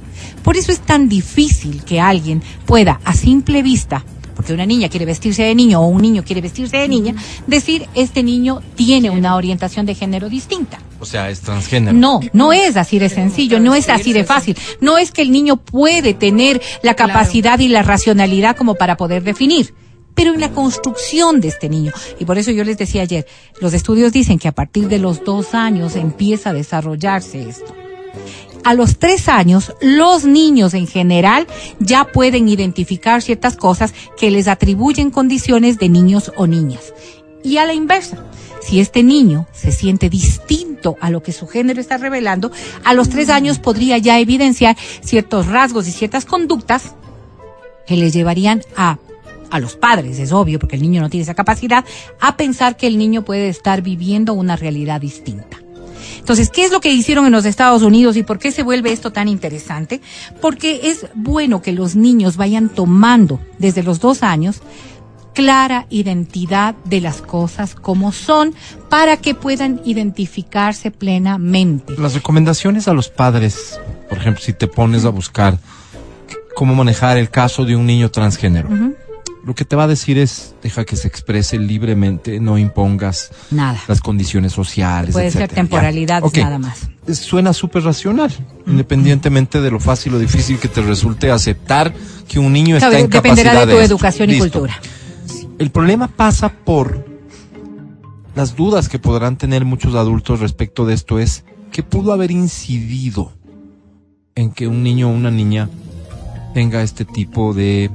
Por 0.44 0.58
eso 0.58 0.72
es 0.72 0.80
tan 0.80 1.08
difícil 1.08 1.84
que 1.84 2.02
alguien 2.02 2.42
pueda 2.66 3.00
a 3.06 3.14
simple 3.14 3.62
vista, 3.62 4.04
porque 4.40 4.54
una 4.54 4.66
niña 4.66 4.88
quiere 4.88 5.06
vestirse 5.06 5.44
de 5.44 5.54
niño 5.54 5.82
o 5.82 5.88
un 5.88 6.02
niño 6.02 6.24
quiere 6.24 6.40
vestirse 6.40 6.78
de 6.78 6.88
niña, 6.88 7.14
decir 7.46 7.90
este 7.94 8.24
niño 8.24 8.62
tiene 8.76 9.10
una 9.10 9.36
orientación 9.36 9.86
de 9.86 9.96
género 9.96 10.30
distinta. 10.30 10.80
O 11.02 11.06
sea, 11.06 11.30
es 11.30 11.42
transgénero. 11.42 11.98
No, 11.98 12.22
no 12.32 12.54
es 12.54 12.78
así 12.78 13.00
de 13.00 13.10
sencillo, 13.10 13.60
no 13.60 13.76
es 13.76 13.90
así 13.90 14.14
de 14.14 14.24
fácil. 14.24 14.58
No 14.80 14.98
es 14.98 15.12
que 15.12 15.24
el 15.24 15.34
niño 15.34 15.58
puede 15.58 16.14
tener 16.14 16.62
la 16.84 16.94
capacidad 16.94 17.60
y 17.60 17.68
la 17.68 17.84
racionalidad 17.84 18.56
como 18.56 18.76
para 18.76 18.96
poder 18.96 19.24
definir, 19.24 19.74
pero 20.16 20.34
en 20.34 20.40
la 20.40 20.52
construcción 20.52 21.42
de 21.42 21.50
este 21.50 21.68
niño. 21.68 21.92
Y 22.18 22.24
por 22.24 22.38
eso 22.38 22.52
yo 22.52 22.64
les 22.64 22.78
decía 22.78 23.02
ayer, 23.02 23.28
los 23.60 23.74
estudios 23.74 24.14
dicen 24.14 24.40
que 24.40 24.48
a 24.48 24.54
partir 24.54 24.88
de 24.88 25.00
los 25.00 25.26
dos 25.26 25.54
años 25.54 25.98
empieza 25.98 26.52
a 26.52 26.54
desarrollarse 26.54 27.42
esto. 27.42 27.76
A 28.64 28.74
los 28.74 28.98
tres 28.98 29.30
años, 29.30 29.74
los 29.82 30.26
niños 30.26 30.74
en 30.74 30.88
general 30.88 31.48
ya 31.80 32.06
pueden 32.06 32.50
identificar 32.50 33.22
ciertas 33.22 33.56
cosas 33.56 33.94
que 34.18 34.32
les 34.32 34.48
atribuyen 34.48 35.12
condiciones 35.12 35.80
de 35.80 35.90
niños 35.90 36.32
o 36.36 36.46
niñas. 36.46 36.94
Y 37.44 37.58
a 37.58 37.66
la 37.66 37.74
inversa, 37.74 38.24
si 38.62 38.80
este 38.80 39.02
niño 39.02 39.48
se 39.54 39.72
siente 39.72 40.10
distinto 40.10 40.98
a 41.00 41.10
lo 41.10 41.24
que 41.24 41.32
su 41.32 41.48
género 41.48 41.80
está 41.80 41.98
revelando, 41.98 42.52
a 42.84 42.94
los 42.94 43.10
tres 43.10 43.30
años 43.30 43.60
podría 43.60 43.98
ya 43.98 44.20
evidenciar 44.20 44.78
ciertos 45.02 45.48
rasgos 45.48 45.88
y 45.88 45.92
ciertas 45.92 46.26
conductas 46.26 46.96
que 47.88 47.96
le 47.96 48.12
llevarían 48.12 48.62
a 48.76 49.00
a 49.52 49.60
los 49.60 49.76
padres, 49.76 50.20
es 50.20 50.32
obvio, 50.32 50.60
porque 50.60 50.76
el 50.76 50.82
niño 50.84 51.02
no 51.02 51.10
tiene 51.10 51.24
esa 51.24 51.34
capacidad, 51.34 51.84
a 52.20 52.38
pensar 52.38 52.78
que 52.78 52.86
el 52.86 53.00
niño 53.00 53.26
puede 53.26 53.50
estar 53.50 53.82
viviendo 53.82 54.34
una 54.34 54.56
realidad 54.56 55.02
distinta. 55.02 55.58
Entonces, 56.20 56.50
¿qué 56.50 56.66
es 56.66 56.72
lo 56.72 56.80
que 56.80 56.94
hicieron 56.94 57.26
en 57.26 57.32
los 57.32 57.46
Estados 57.46 57.82
Unidos 57.82 58.16
y 58.16 58.24
por 58.24 58.38
qué 58.38 58.52
se 58.52 58.64
vuelve 58.64 58.92
esto 58.92 59.12
tan 59.12 59.28
interesante? 59.28 60.02
Porque 60.42 60.82
es 60.90 61.08
bueno 61.16 61.62
que 61.62 61.74
los 61.74 61.96
niños 61.96 62.38
vayan 62.38 62.70
tomando 62.70 63.40
desde 63.58 63.84
los 63.84 64.00
dos 64.00 64.24
años 64.24 64.62
clara 65.34 65.86
identidad 65.90 66.76
de 66.84 67.02
las 67.02 67.22
cosas 67.22 67.76
como 67.76 68.12
son 68.12 68.54
para 68.90 69.18
que 69.18 69.36
puedan 69.36 69.80
identificarse 69.86 70.92
plenamente. 70.92 71.94
Las 71.98 72.14
recomendaciones 72.14 72.88
a 72.88 72.94
los 72.94 73.10
padres, 73.10 73.80
por 74.10 74.18
ejemplo, 74.18 74.44
si 74.44 74.54
te 74.54 74.68
pones 74.68 75.06
a 75.06 75.10
buscar 75.10 75.58
cómo 76.56 76.76
manejar 76.76 77.18
el 77.18 77.30
caso 77.30 77.64
de 77.64 77.76
un 77.76 77.86
niño 77.86 78.12
transgénero, 78.12 78.68
lo 79.46 79.56
que 79.56 79.64
te 79.66 79.76
va 79.76 79.84
a 79.84 79.88
decir 79.88 80.18
es 80.18 80.54
deja 80.62 80.84
que 80.86 80.96
se 80.96 81.08
exprese 81.08 81.58
libremente, 81.58 82.40
no 82.40 82.58
impongas 82.58 83.32
Nada. 83.52 83.80
las 83.88 84.02
condiciones 84.02 84.52
sociales. 84.54 85.14
Puede 85.14 85.32
ser 85.32 85.44
etcétera. 85.44 86.20
Ok. 86.24 86.38
nada 86.38 86.60
más. 86.60 86.90
Es- 87.08 87.20
Suena 87.20 87.54
súper 87.54 87.84
racional, 87.84 88.32
independientemente 88.68 89.62
de 89.62 89.72
lo 89.72 89.80
fácil 89.80 90.14
o 90.16 90.20
difícil 90.20 90.58
que 90.60 90.68
te 90.68 90.82
resulte 90.82 91.32
aceptar 91.32 91.94
que 92.28 92.38
un 92.40 92.52
niño 92.54 92.76
está 92.76 92.90
Claro, 92.90 93.06
en 93.06 93.10
dependerá 93.10 93.52
capacidad 93.52 93.68
de 93.68 93.74
tu 93.74 93.80
educación 93.80 94.30
y 94.30 94.40
cultura. 94.40 94.80
El 95.58 95.72
problema 95.72 96.08
pasa 96.08 96.50
por 96.50 97.06
las 98.36 98.56
dudas 98.56 98.90
que 98.90 99.00
podrán 99.00 99.38
tener 99.38 99.66
muchos 99.66 99.96
adultos 99.96 100.40
respecto 100.40 100.86
de 100.86 100.94
esto 100.94 101.20
es 101.20 101.44
qué 101.72 101.84
pudo 101.84 102.14
haber 102.14 102.32
incidido 102.32 103.34
en 104.36 104.52
que 104.52 104.68
un 104.68 104.84
niño 104.84 105.10
o 105.10 105.14
una 105.14 105.32
niña 105.32 105.70
tenga 106.54 106.82
este 106.84 107.06
tipo 107.06 107.54
de 107.54 107.90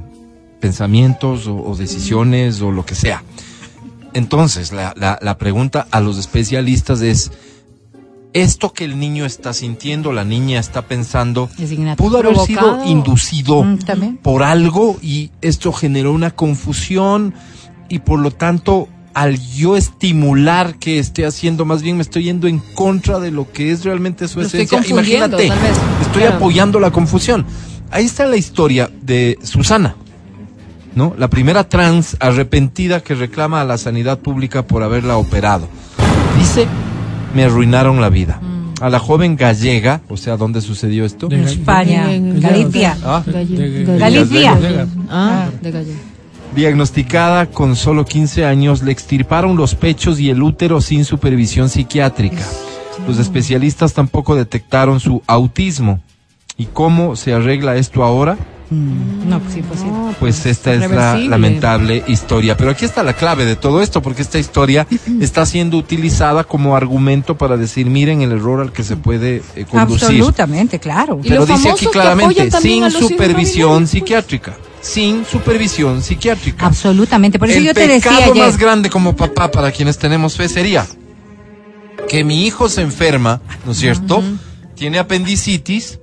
pensamientos 0.69 1.45
o, 1.47 1.55
o 1.55 1.75
decisiones 1.75 2.59
o 2.61 2.71
lo 2.71 2.83
que 2.87 2.95
sea. 2.95 3.23
Entonces, 4.13 4.71
la, 4.71 4.93
la- 4.97 5.19
la 5.21 5.37
pregunta 5.37 5.87
a 5.91 5.99
los 5.99 6.17
especialistas 6.17 7.01
es, 7.01 7.31
¿esto 8.33 8.73
que 8.73 8.85
el 8.85 8.97
niño 8.97 9.25
está 9.25 9.53
sintiendo, 9.53 10.11
la 10.11 10.23
niña 10.25 10.59
está 10.59 10.81
pensando, 10.83 11.49
Es 11.59 11.71
pudo 11.97 12.17
haber 12.17 12.35
sido 12.39 12.83
inducido 12.85 13.63
Mm, 13.63 13.77
también. 13.79 14.17
por 14.17 14.41
algo 14.41 14.97
y 15.03 15.29
esto 15.41 15.71
generó 15.71 16.13
una 16.13 16.31
confusión 16.31 17.33
y 17.89 17.99
por 17.99 18.19
lo 18.19 18.31
tanto 18.31 18.87
al 19.13 19.37
yo 19.53 19.77
estimular 19.77 20.75
que 20.79 20.97
esté 20.99 21.25
haciendo, 21.25 21.63
más 21.63 21.81
bien 21.83 21.95
me 21.97 22.01
estoy 22.01 22.23
yendo 22.23 22.47
en 22.47 22.59
contra 22.73 23.19
de 23.19 23.31
lo 23.31 23.49
que 23.51 23.71
es 23.71 23.85
realmente 23.85 24.27
su 24.27 24.39
Lo 24.39 24.45
estoy 24.45 24.61
esencia. 24.61 24.77
confundiendo, 24.79 25.39
Imagínate, 25.41 25.69
estoy 26.01 26.21
Claro. 26.23 26.35
apoyando 26.37 26.79
la 26.79 26.91
confusión. 26.91 27.45
Ahí 27.91 28.05
está 28.05 28.25
la 28.25 28.35
historia 28.35 28.89
de 29.01 29.37
Susana, 29.43 29.95
¿no? 30.95 31.13
La 31.17 31.27
primera 31.29 31.67
trans 31.67 32.17
arrepentida 32.19 33.01
que 33.01 33.13
reclama 33.15 33.61
a 33.61 33.65
la 33.65 33.77
sanidad 33.77 34.19
pública 34.19 34.63
por 34.65 34.81
haberla 34.83 35.17
operado. 35.17 35.67
Dice, 36.39 36.67
me 37.33 37.43
arruinaron 37.43 38.01
la 38.01 38.09
vida. 38.09 38.39
Mm. 38.41 38.55
A 38.83 38.89
la 38.89 38.99
joven 38.99 39.35
gallega, 39.37 40.01
o 40.09 40.17
sea, 40.17 40.35
¿dónde 40.37 40.61
sucedió 40.61 41.05
esto? 41.05 41.27
De- 41.27 41.37
En 41.37 41.43
España, 41.45 42.13
En- 42.13 42.39
Galicia. 42.41 42.97
Ah, 43.03 43.23
Galicia. 43.25 44.57
Ah, 45.09 45.49
de. 45.61 45.85
Diagnosticada 46.55 47.47
con 47.47 47.75
solo 47.75 48.05
15 48.05 48.45
años, 48.45 48.81
le 48.81 48.91
extirparon 48.91 49.57
los 49.57 49.75
pechos 49.75 50.19
y 50.19 50.29
el 50.29 50.41
útero 50.41 50.79
sin 50.79 51.03
supervisión 51.03 51.67
psiquiátrica. 51.69 52.43
Los 53.07 53.19
especialistas 53.19 53.93
tampoco 53.93 54.35
detectaron 54.35 54.99
su 55.01 55.21
autismo. 55.27 55.99
¿Y 56.57 56.65
cómo 56.67 57.17
se 57.17 57.33
arregla 57.33 57.75
esto 57.75 58.03
ahora? 58.03 58.37
Mm, 58.75 59.29
No, 59.29 59.39
pues 59.39 59.57
imposible. 59.57 59.93
Pues 60.19 60.45
esta 60.45 60.73
es 60.73 60.89
la 60.89 61.17
lamentable 61.17 62.03
historia. 62.07 62.57
Pero 62.57 62.71
aquí 62.71 62.85
está 62.85 63.03
la 63.03 63.13
clave 63.13 63.45
de 63.45 63.55
todo 63.55 63.81
esto, 63.81 64.01
porque 64.01 64.21
esta 64.21 64.37
historia 64.39 64.87
está 65.21 65.45
siendo 65.45 65.77
utilizada 65.77 66.43
como 66.43 66.75
argumento 66.75 67.37
para 67.37 67.57
decir, 67.57 67.87
miren 67.87 68.21
el 68.21 68.31
error 68.33 68.61
al 68.61 68.71
que 68.71 68.83
se 68.83 68.97
puede 68.97 69.41
eh, 69.55 69.65
conducir. 69.69 70.07
Absolutamente, 70.07 70.79
claro. 70.79 71.19
Pero 71.21 71.45
dice 71.45 71.71
aquí 71.71 71.87
claramente, 71.87 72.51
sin 72.51 72.89
supervisión 72.91 73.79
pues. 73.79 73.91
psiquiátrica. 73.91 74.57
Sin 74.81 75.25
supervisión 75.25 76.01
psiquiátrica. 76.01 76.65
Absolutamente. 76.65 77.39
Por 77.39 77.49
eso 77.49 77.57
el 77.57 77.65
yo 77.65 77.73
te 77.73 77.87
decía 77.87 78.11
pecado 78.11 78.31
ayer. 78.33 78.45
más 78.45 78.57
grande 78.57 78.89
como 78.89 79.15
papá 79.15 79.49
para 79.49 79.71
quienes 79.71 79.97
tenemos 79.97 80.35
fe 80.35 80.47
sería 80.47 80.85
que 82.07 82.23
mi 82.23 82.45
hijo 82.45 82.69
se 82.69 82.81
enferma, 82.81 83.41
¿no 83.65 83.71
es 83.71 83.79
cierto? 83.79 84.21
Tiene 84.75 84.99
apendicitis 84.99 85.99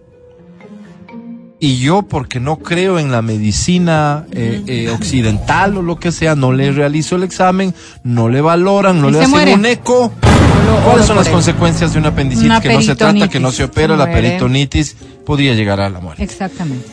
y 1.62 1.78
yo 1.78 2.02
porque 2.02 2.40
no 2.40 2.56
creo 2.56 2.98
en 2.98 3.12
la 3.12 3.22
medicina 3.22 4.26
eh, 4.32 4.64
eh, 4.66 4.90
occidental 4.90 5.76
o 5.76 5.82
lo 5.82 5.94
que 5.94 6.10
sea, 6.10 6.34
no 6.34 6.52
le 6.52 6.72
realizo 6.72 7.14
el 7.14 7.22
examen, 7.22 7.72
no 8.02 8.28
le 8.28 8.40
valoran, 8.40 9.00
no 9.00 9.08
Y 9.08 9.12
le 9.12 9.18
hacen 9.20 9.30
muere. 9.30 9.54
un 9.54 9.64
eco. 9.66 10.10
¿Cuáles 10.84 11.06
son 11.06 11.14
las 11.14 11.28
consecuencias 11.28 11.92
de 11.92 12.00
una 12.00 12.08
apendicitis 12.08 12.46
Una 12.46 12.60
que 12.60 12.72
no 12.72 12.82
se 12.82 12.96
trata, 12.96 13.28
que 13.28 13.38
no 13.38 13.52
se 13.52 13.62
opera? 13.62 13.96
La 13.96 14.10
peritonitis 14.10 14.96
podría 15.24 15.54
llegar 15.54 15.80
a 15.80 15.88
la 15.88 16.00
muerte. 16.00 16.24
Exactamente. 16.24 16.88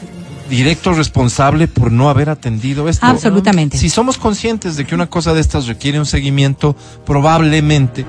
Directo 0.51 0.93
responsable 0.93 1.67
por 1.67 1.91
no 1.91 2.11
haber 2.11 2.29
atendido 2.29 2.89
esto. 2.89 3.07
Absolutamente. 3.07 3.75
Si 3.75 3.89
somos 3.89 4.19
conscientes 4.19 4.77
de 4.77 4.85
que 4.85 4.93
una 4.93 5.07
cosa 5.07 5.33
de 5.33 5.41
estas 5.41 5.65
requiere 5.65 5.97
un 5.97 6.05
seguimiento, 6.05 6.75
probablemente 7.07 8.05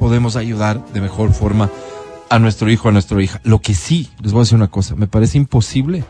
podemos 0.00 0.34
ayudar 0.34 0.84
de 0.92 1.00
mejor 1.00 1.32
forma 1.32 1.70
a 2.34 2.38
nuestro 2.40 2.68
hijo, 2.68 2.88
a 2.88 2.92
nuestra 2.92 3.22
hija. 3.22 3.40
Lo 3.44 3.60
que 3.60 3.74
sí, 3.74 4.10
les 4.20 4.32
voy 4.32 4.40
a 4.40 4.42
decir 4.42 4.56
una 4.56 4.66
cosa, 4.68 4.96
me 4.96 5.06
parece 5.06 5.38
imposible 5.38 6.04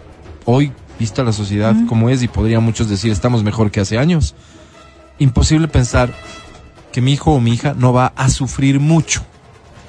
hoy, 0.47 0.73
vista 0.99 1.23
la 1.23 1.33
sociedad 1.33 1.75
como 1.87 2.09
es, 2.09 2.23
y 2.23 2.28
podrían 2.28 2.62
muchos 2.62 2.88
decir, 2.88 3.12
estamos 3.12 3.45
mejor 3.45 3.71
que 3.71 3.81
hace 3.81 3.99
años, 3.99 4.35
imposible 5.19 5.69
pensar 5.69 6.14
que 6.93 7.02
mi 7.02 7.12
hijo 7.12 7.33
o 7.33 7.40
mi 7.40 7.52
hija 7.52 7.75
no 7.76 7.93
va 7.93 8.12
a 8.16 8.31
sufrir 8.31 8.81
mucho 8.81 9.23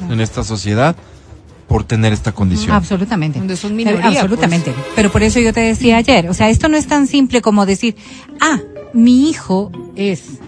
en 0.09 0.19
esta 0.19 0.43
sociedad 0.43 0.95
por 1.69 1.85
tener 1.85 2.11
esta 2.11 2.33
condición. 2.33 2.75
Absolutamente. 2.75 3.39
Donde 3.39 3.55
son 3.55 3.75
minoría, 3.75 4.05
Absolutamente. 4.05 4.73
Pero 4.95 5.11
por 5.11 5.23
eso 5.23 5.39
yo 5.39 5.53
te 5.53 5.61
decía 5.61 5.97
ayer, 5.97 6.29
o 6.29 6.33
sea, 6.33 6.49
esto 6.49 6.67
no 6.67 6.75
es 6.75 6.87
tan 6.87 7.07
simple 7.07 7.41
como 7.41 7.65
decir, 7.65 7.95
ah, 8.41 8.59
mi 8.93 9.29
hijo 9.29 9.71
es 9.95 10.39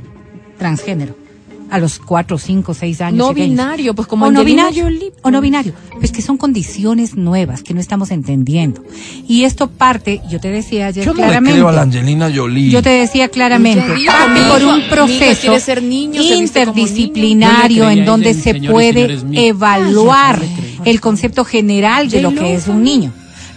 transgénero 0.58 1.27
a 1.70 1.80
los 1.80 2.00
cuatro, 2.00 2.38
cinco, 2.38 2.74
seis 2.74 3.02
años. 3.02 3.18
No 3.18 3.28
años. 3.30 3.36
binario, 3.36 3.94
pues 3.94 4.08
como 4.08 4.26
o 4.26 4.32
no 4.32 4.40
Angelina 4.40 4.70
binario, 4.70 5.12
o 5.22 5.32
no 5.32 5.42
binario. 5.42 5.74
Pues 6.00 6.12
que 6.12 6.22
son 6.22 6.38
condiciones 6.38 7.16
nuevas 7.16 7.64
que 7.64 7.74
no 7.74 7.80
estamos 7.80 8.12
entendiendo. 8.12 8.84
Y 9.28 9.44
esto 9.44 9.70
parte, 9.70 10.22
yo 10.30 10.40
te 10.40 10.50
decía 10.50 10.88
ayer 10.88 11.06
Yo 11.06 11.12
no 11.14 11.18
le 11.18 11.24
claramente. 11.24 11.58
creo 11.58 11.70
a 11.70 11.72
la 11.72 11.82
Angelina 11.82 12.32
Jolie. 12.34 12.70
Yo 12.70 12.82
te 12.82 12.90
decía 12.90 13.30
claramente, 13.30 13.86
parte 14.06 14.42
por 14.50 14.64
un 14.64 14.82
proceso 14.90 15.60
ser 15.60 15.84
niño, 15.84 16.22
interdisciplinario 16.22 17.90
niño. 17.90 18.00
En 18.02 18.06
donde 18.06 18.30
ella, 18.30 18.42
se 18.42 18.52
señores 18.54 18.72
puede 18.72 19.20
señores 19.20 19.26
evaluar 19.34 20.38
creí. 20.38 20.80
el 20.86 21.02
concepto 21.02 21.46
general 21.46 22.10
de 22.10 22.22
lo 22.22 22.34
que 22.34 22.56
es 22.56 22.68
un 22.68 22.84
niño. 22.84 23.12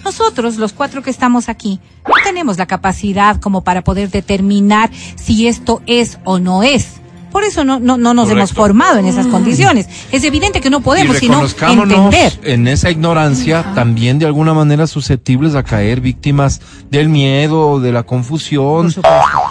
Nosotros, 0.05 0.57
los 0.57 0.73
cuatro 0.73 1.03
que 1.03 1.11
estamos 1.11 1.49
aquí, 1.49 1.79
no 2.07 2.15
tenemos 2.25 2.57
la 2.57 2.67
capacidad 2.67 3.39
como 3.39 3.63
para 3.63 3.85
poder 3.85 4.11
determinar 4.11 4.91
si 5.17 5.47
esto 5.47 5.83
es 5.87 6.19
o 6.25 6.39
no 6.39 6.63
es. 6.63 7.00
Por 7.31 7.45
eso 7.45 7.65
no, 7.65 7.79
no, 7.79 7.97
no 7.97 8.13
nos 8.15 8.25
Correcto. 8.25 8.39
hemos 8.39 8.53
formado 8.53 8.99
en 8.99 9.07
esas 9.07 9.27
condiciones. 9.29 9.89
Es 10.11 10.25
evidente 10.25 10.61
que 10.61 10.69
no 10.71 10.81
podemos 10.81 11.17
y 11.17 11.21
sino 11.21 11.43
entender. 11.43 12.41
en 12.45 12.67
esa 12.69 12.91
ignorancia 12.91 13.73
también 13.75 14.19
de 14.19 14.27
alguna 14.27 14.53
manera 14.55 14.87
susceptibles 14.87 15.55
a 15.55 15.63
caer 15.63 16.01
víctimas 16.01 16.61
del 16.91 17.09
miedo, 17.09 17.81
de 17.81 17.93
la 17.93 18.03
confusión 18.03 18.93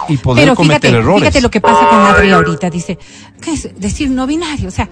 y 0.08 0.16
poder 0.18 0.44
Pero 0.44 0.54
cometer 0.56 0.80
fíjate, 0.90 0.98
errores. 0.98 1.20
fíjate 1.22 1.40
lo 1.40 1.50
que 1.50 1.60
pasa 1.60 1.88
con 1.88 1.98
Adri 2.00 2.30
ahorita. 2.30 2.68
Dice, 2.70 2.98
¿qué 3.40 3.52
es 3.52 3.70
decir 3.78 4.10
no 4.10 4.26
binario? 4.26 4.68
O 4.68 4.72
sea, 4.72 4.88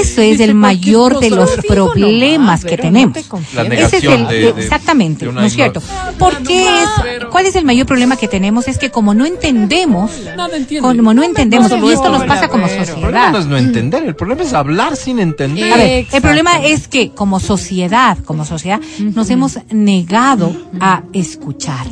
eso 0.00 0.22
es 0.22 0.40
el 0.40 0.54
mayor 0.54 1.20
de 1.20 1.30
los 1.30 1.50
problemas 1.68 2.64
que 2.64 2.76
tenemos. 2.76 3.16
Ese 3.16 3.96
es 3.98 4.04
el, 4.04 4.26
de- 4.28 4.48
exactamente, 4.50 5.26
¿no 5.26 5.40
es 5.42 5.52
cierto? 5.54 5.80
ignorancia. 5.80 6.18
¿Por 6.18 6.36
qué 6.42 6.82
es, 6.82 6.88
cuál 7.30 7.46
es 7.46 7.56
el 7.56 7.64
mayor 7.64 7.86
problema 7.86 8.16
que 8.16 8.28
tenemos? 8.28 8.68
Es 8.68 8.78
que 8.78 8.90
como 8.90 9.14
no 9.14 9.24
entendemos, 9.26 10.10
como 10.80 11.14
no 11.14 11.22
entendemos, 11.22 11.70
y 11.70 11.92
esto 11.92 12.10
nos 12.10 12.20
no, 12.22 12.26
pasa 12.26 12.48
como 12.48 12.66
pero- 12.66 12.80
El 12.82 12.86
problema 12.86 13.10
sociedad. 13.10 13.32
no 13.32 13.38
es 13.38 13.46
no 13.46 13.56
entender, 13.56 14.04
el 14.04 14.14
problema 14.16 14.42
es 14.42 14.52
hablar 14.52 14.96
sin 14.96 15.18
entender. 15.18 15.72
A 15.72 15.76
ver, 15.76 16.06
el 16.12 16.22
problema 16.22 16.62
es 16.64 16.88
que 16.88 17.10
como 17.10 17.40
sociedad, 17.40 18.18
como 18.24 18.44
sociedad, 18.44 18.80
nos 18.98 19.30
hemos 19.30 19.58
negado 19.70 20.54
a 20.80 21.02
escuchar. 21.12 21.86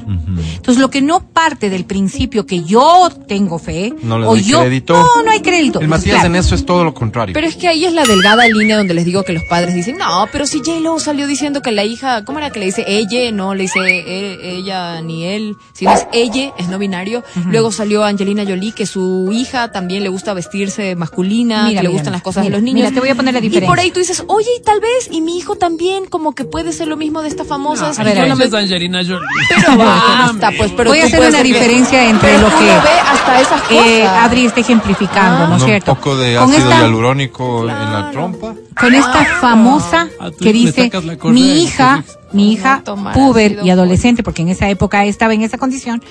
Entonces, 0.57 0.81
lo 0.81 0.91
que 0.91 1.01
no 1.03 1.21
parte 1.21 1.71
del 1.71 1.85
principio 1.85 2.47
que 2.47 2.63
yo 2.65 3.09
tengo 3.27 3.59
fe, 3.59 3.95
No 4.03 4.19
le 4.19 4.27
o 4.27 4.37
yo, 4.37 4.61
crédito. 4.61 4.95
no, 4.95 5.23
no 5.23 5.31
hay 5.31 5.41
crédito. 5.41 5.81
El 5.81 5.89
Matías 5.89 6.17
Claro. 6.17 6.29
en 6.29 6.37
eso 6.37 6.55
es 6.55 6.65
todo 6.65 6.85
lo 6.85 6.95
contrario. 6.95 7.33
Pero 7.35 7.47
es 7.47 7.57
que 7.57 7.69
ahí 7.69 7.85
es 7.89 7.95
la 7.95 8.05
delgada 8.05 8.47
línea 8.47 8.77
donde 8.77 8.95
les 8.95 9.05
digo 9.05 9.23
que 9.25 9.33
los 9.33 9.45
padres 9.45 9.75
dicen, 9.75 9.99
no, 9.99 10.29
pero 10.33 10.47
si 10.47 10.59
J-Lo 10.59 10.99
salió 10.99 11.27
diciendo 11.27 11.61
que 11.63 11.73
la 11.73 11.85
hija, 11.85 12.25
¿cómo 12.25 12.39
era 12.39 12.51
que 12.51 12.61
le 12.61 12.67
dice 12.67 12.85
ella? 12.87 13.31
No, 13.33 13.55
le 13.55 13.63
dice 13.63 13.81
e- 13.81 14.57
ella 14.59 15.01
ni 15.01 15.25
él, 15.27 15.57
sino 15.73 15.93
es 15.93 16.07
ella, 16.13 16.53
es 16.59 16.69
no 16.69 16.79
binario. 16.79 17.25
Luego 17.47 17.73
salió 17.73 18.05
Angelina 18.05 18.45
Jolie, 18.47 18.73
que 18.73 18.87
su 18.87 19.31
hija 19.33 19.73
también 19.73 20.03
le 20.03 20.09
gusta 20.09 20.35
vestirse 20.35 20.95
masculina, 20.97 21.65
Mira, 21.69 21.81
que 21.81 21.83
le 21.85 21.89
mira, 21.89 21.91
gustan 21.91 22.13
las 22.13 22.23
cosas 22.23 22.43
mira, 22.45 22.57
de 22.57 22.57
los 22.59 22.65
niños. 22.65 22.77
mira, 22.83 22.91
te 22.95 23.01
voy 23.01 23.09
a 23.09 23.15
poner 23.15 23.35
la 23.35 23.41
Y 23.41 23.43
diferencia. 23.43 23.69
por 23.69 23.81
ahí 23.81 23.91
tú 23.91 24.01
dices, 24.01 24.23
oye, 24.29 24.49
y 24.59 24.63
tal 24.63 24.81
vez, 24.81 25.09
y 25.11 25.21
mi 25.21 25.37
hijo 25.39 25.57
también, 25.57 26.07
como 26.07 26.35
que 26.35 26.45
puede 26.45 26.73
ser 26.73 26.89
lo 26.89 26.97
mismo 26.97 27.23
de 27.23 27.29
estas 27.29 27.47
famosas. 27.47 27.99
a 27.99 28.03
y 28.03 28.05
ver, 28.05 28.17
yo 28.17 28.27
no 28.27 28.37
me- 28.37 28.45
Entonces, 28.45 28.71
Angelina 28.71 28.99
Jolie. 29.03 29.19
Pero 29.49 29.77
basta, 29.79 30.51
pues, 30.57 30.73
pero 30.77 30.91
Voy 30.91 31.01
a 31.01 31.05
hacer 31.07 31.21
una 31.21 31.39
que- 31.39 31.45
diferencia 31.45 32.09
entre 32.09 32.29
pero 32.31 32.43
lo 32.49 32.59
que 32.59 32.65
ve 32.65 32.99
hasta 33.07 33.41
esas 33.41 33.63
cosas. 33.63 33.87
eh, 33.87 34.05
Adri 34.07 34.47
está 34.47 34.61
ejemplificando, 34.61 35.45
Ah. 35.45 35.49
¿no 35.49 35.57
es 35.57 35.63
un 35.63 35.69
cierto? 35.69 35.95
poco 35.95 36.17
de 36.17 36.37
ácido 36.39 36.59
esta- 36.59 36.81
hialurónico 36.81 37.68
en 37.73 37.93
la 37.93 38.11
trompa. 38.11 38.55
con 38.79 38.95
esta 38.95 39.25
famosa 39.41 40.09
Ah, 40.21 40.31
que 40.39 40.53
dice 40.53 40.91
mi 41.25 41.63
hija, 41.63 42.05
mi 42.33 42.53
hija 42.53 42.83
No 42.87 43.13
puber 43.13 43.61
y 43.65 43.71
adolescente, 43.71 44.23
porque 44.23 44.43
en 44.43 44.49
esa 44.49 44.69
época 44.69 45.05
estaba 45.05 45.35
en 45.35 45.43
esa 45.43 45.59
condición, 45.59 46.03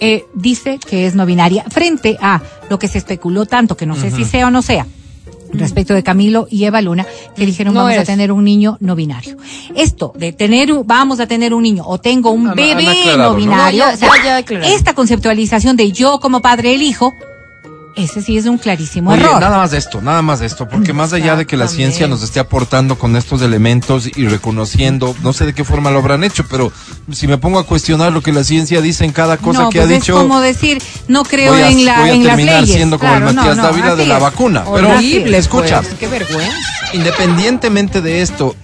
eh, 0.00 0.24
dice 0.34 0.78
que 0.88 1.06
es 1.06 1.14
no 1.14 1.24
binaria 1.26 1.64
frente 1.70 2.16
a 2.20 2.42
lo 2.68 2.78
que 2.78 2.88
se 2.88 2.98
especuló 2.98 3.46
tanto, 3.46 3.76
que 3.76 3.86
no 3.86 3.94
sé 3.96 4.10
si 4.10 4.24
sea 4.24 4.48
o 4.48 4.50
no 4.50 4.60
sea, 4.62 4.86
respecto 5.52 5.94
de 5.94 6.02
Camilo 6.02 6.48
y 6.50 6.64
Eva 6.64 6.82
Luna, 6.82 7.06
que 7.36 7.46
dijeron 7.46 7.74
No 7.74 7.84
vamos 7.84 7.96
a 7.98 8.04
tener 8.04 8.32
un 8.32 8.42
niño 8.42 8.76
no 8.80 8.96
binario. 8.96 9.36
Esto 9.76 10.12
de 10.16 10.32
tener, 10.32 10.72
un- 10.72 10.84
vamos 10.84 11.20
a 11.20 11.28
tener 11.28 11.54
un 11.54 11.62
niño 11.62 11.84
o 11.86 11.98
tengo 12.00 12.30
un 12.32 12.52
bebé 12.56 12.88
aclarado, 12.88 13.30
no 13.30 13.36
binario, 13.36 13.84
No, 13.84 13.90
ya- 13.90 13.94
o 13.94 13.96
sea, 13.96 14.08
ya- 14.16 14.24
ya 14.24 14.36
aclararon. 14.38 14.72
esta 14.74 14.94
conceptualización 14.94 15.76
de 15.76 15.92
yo 15.92 16.18
como 16.18 16.40
padre 16.42 16.74
elijo, 16.74 17.12
ese 17.96 18.22
sí 18.22 18.36
es 18.36 18.46
un 18.46 18.58
clarísimo 18.58 19.10
Oye, 19.12 19.20
error. 19.22 19.40
nada 19.40 19.58
más 19.58 19.70
de 19.70 19.78
esto, 19.78 20.00
nada 20.02 20.20
más 20.22 20.40
de 20.40 20.46
esto, 20.46 20.68
porque 20.68 20.92
más 20.92 21.12
allá 21.12 21.36
de 21.36 21.46
que 21.46 21.56
la 21.56 21.68
ciencia 21.68 22.06
nos 22.08 22.22
esté 22.22 22.40
aportando 22.40 22.98
con 22.98 23.16
estos 23.16 23.40
elementos 23.42 24.08
y 24.16 24.26
reconociendo, 24.26 25.14
no 25.22 25.32
sé 25.32 25.46
de 25.46 25.54
qué 25.54 25.64
forma 25.64 25.90
lo 25.90 25.98
habrán 26.00 26.24
hecho, 26.24 26.44
pero 26.50 26.72
si 27.12 27.26
me 27.28 27.38
pongo 27.38 27.58
a 27.58 27.66
cuestionar 27.66 28.12
lo 28.12 28.20
que 28.22 28.32
la 28.32 28.42
ciencia 28.44 28.80
dice 28.80 29.04
en 29.04 29.12
cada 29.12 29.36
cosa 29.36 29.62
no, 29.62 29.70
que 29.70 29.78
pues 29.78 29.90
ha 29.90 29.94
es 29.94 30.00
dicho, 30.00 30.16
como 30.16 30.40
decir, 30.40 30.82
no 31.08 31.22
creo 31.24 31.52
a, 31.54 31.70
en 31.70 31.84
la 31.84 32.00
voy 32.00 32.10
a 32.10 32.12
en 32.14 32.24
las 32.24 32.36
terminar 32.36 32.60
leyes. 32.62 32.76
siendo 32.76 32.98
como 32.98 33.14
el 33.14 33.22
Matías 33.22 33.56
no, 33.56 33.62
Dávila 33.62 33.94
de 33.96 34.06
la 34.06 34.16
es. 34.16 34.22
vacuna. 34.22 34.64
Pero 34.72 34.92
escucha, 35.36 35.82
pues, 35.82 35.94
qué 35.94 36.08
vergüenza. 36.08 36.56
independientemente 36.94 38.00
de 38.00 38.22
esto, 38.22 38.56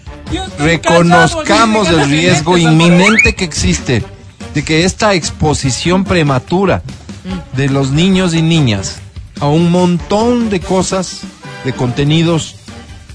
reconozcamos 0.59 1.87
callado, 1.87 2.05
el 2.05 2.11
riesgo 2.11 2.53
"Vete, 2.55 2.65
inminente 2.65 3.35
que 3.35 3.45
existe 3.45 4.03
de 4.55 4.65
que 4.65 4.85
esta 4.85 5.15
exposición 5.15 6.05
prematura 6.05 6.83
de 7.55 7.69
los 7.69 7.91
niños 7.91 8.35
y 8.35 8.43
niñas 8.43 8.97
a 9.41 9.47
un 9.49 9.71
montón 9.71 10.51
de 10.51 10.61
cosas, 10.61 11.21
de 11.65 11.73
contenidos 11.73 12.57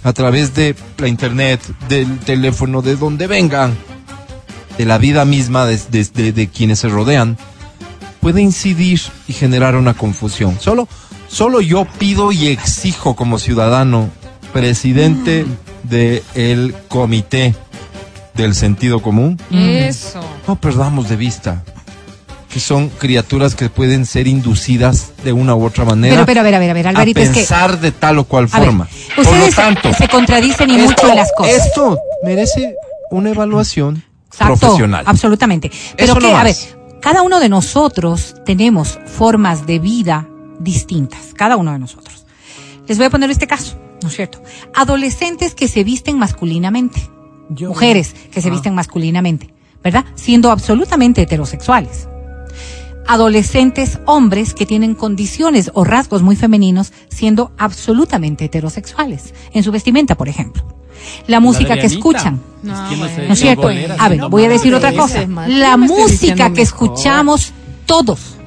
a 0.03 0.13
través 0.13 0.53
de 0.53 0.75
la 0.97 1.07
internet, 1.07 1.61
del 1.89 2.19
teléfono, 2.19 2.81
de 2.81 2.95
donde 2.95 3.27
vengan, 3.27 3.75
de 4.77 4.85
la 4.85 4.97
vida 4.97 5.25
misma 5.25 5.65
de, 5.65 5.79
de- 5.89 6.03
de- 6.05 6.31
de 6.31 6.47
quienes 6.49 6.79
se 6.79 6.89
rodean, 6.89 7.37
puede 8.21 8.41
incidir 8.41 9.01
y 9.27 9.33
generar 9.33 9.75
una 9.75 9.93
confusión. 9.93 10.57
Solo, 10.59 10.87
solo 11.27 11.61
yo 11.61 11.85
pido 11.99 12.31
y 12.31 12.47
exijo 12.47 13.15
como 13.15 13.39
ciudadano, 13.39 14.09
presidente 14.53 15.45
del 15.83 16.75
comité 16.87 17.55
del 18.33 18.53
sentido 18.55 19.01
común, 19.01 19.39
Eso. 19.51 20.19
no 20.47 20.55
perdamos 20.59 21.07
de 21.07 21.15
vista 21.15 21.63
que 22.55 22.61
son 22.61 22.87
criaturas 22.87 23.53
que 23.53 23.67
pueden 23.69 24.05
ser 24.05 24.27
inducidas 24.27 25.11
de 25.25 25.33
una 25.33 25.53
u 25.55 25.65
otra 25.65 25.83
manera 25.83 26.13
Pero, 26.15 26.25
pero, 26.25 26.39
a 26.39 26.43
ver, 26.43 26.55
a 26.55 26.59
ver, 26.59 26.69
a 26.69 26.73
ver, 26.73 26.87
Alvarito, 26.87 27.19
a 27.19 27.23
es 27.23 27.29
que. 27.31 27.35
pensar 27.41 27.81
de 27.81 27.91
tal 27.91 28.17
o 28.19 28.23
cual 28.23 28.47
A 28.49 28.59
ver, 28.61 28.69
forma. 28.69 28.87
Por 29.13 29.25
ustedes 29.25 29.49
lo 29.57 29.61
tanto, 29.61 29.93
se 29.93 30.07
contradicen 30.07 30.69
y 30.69 30.75
esto, 30.77 30.87
mucho 30.87 31.09
en 31.09 31.15
las 31.17 31.33
cosas. 31.33 31.65
esto 31.67 31.99
merece 32.23 32.75
una 33.11 33.31
evaluación 33.31 34.05
Exacto, 34.27 34.55
profesional. 34.57 35.03
Absolutamente. 35.05 35.69
Pero 35.97 36.13
Eso 36.13 36.21
que, 36.21 36.31
no 36.31 36.37
a 36.37 36.43
ver, 36.45 36.55
cada 37.01 37.23
uno 37.23 37.41
de 37.41 37.49
nosotros 37.49 38.35
tenemos 38.45 38.99
formas 39.05 39.65
de 39.67 39.79
vida 39.79 40.25
distintas, 40.61 41.33
cada 41.35 41.57
uno 41.57 41.73
de 41.73 41.79
nosotros. 41.79 42.25
Les 42.87 42.97
voy 42.97 43.07
a 43.07 43.09
poner 43.09 43.29
este 43.31 43.47
caso, 43.47 43.77
¿no 44.01 44.07
es 44.07 44.15
cierto? 44.15 44.41
Adolescentes 44.73 45.55
que 45.55 45.67
se 45.67 45.83
visten 45.83 46.17
masculinamente, 46.17 47.01
Yo- 47.49 47.67
mujeres 47.67 48.15
que 48.31 48.41
se 48.41 48.47
Ah. 48.47 48.51
visten 48.51 48.73
masculinamente, 48.75 49.53
¿verdad? 49.83 50.05
Siendo 50.15 50.51
absolutamente 50.51 51.21
heterosexuales. 51.21 52.07
Adolescentes 53.07 53.99
hombres 54.05 54.53
que 54.53 54.65
tienen 54.65 54.95
condiciones 54.95 55.71
o 55.73 55.83
rasgos 55.83 56.21
muy 56.23 56.35
femeninos 56.35 56.91
siendo 57.09 57.51
absolutamente 57.57 58.45
heterosexuales, 58.45 59.33
en 59.53 59.63
su 59.63 59.71
vestimenta, 59.71 60.15
por 60.15 60.27
ejemplo. 60.27 60.63
La 61.27 61.39
música 61.39 61.75
que 61.75 61.85
escuchan, 61.85 62.41
¿No 62.63 62.73
es 63.29 63.39
cierto? 63.39 63.63
bolera, 63.63 63.95
A 63.99 64.09
ver, 64.09 64.21
voy 64.29 64.45
a 64.45 64.49
decir 64.49 64.73
otra 64.73 64.93
cosa. 64.93 65.25
La 65.47 65.77
música 65.77 66.35
que 66.49 66.49
mejor. 66.49 66.59
escuchamos 66.59 67.53
todos, 67.85 68.37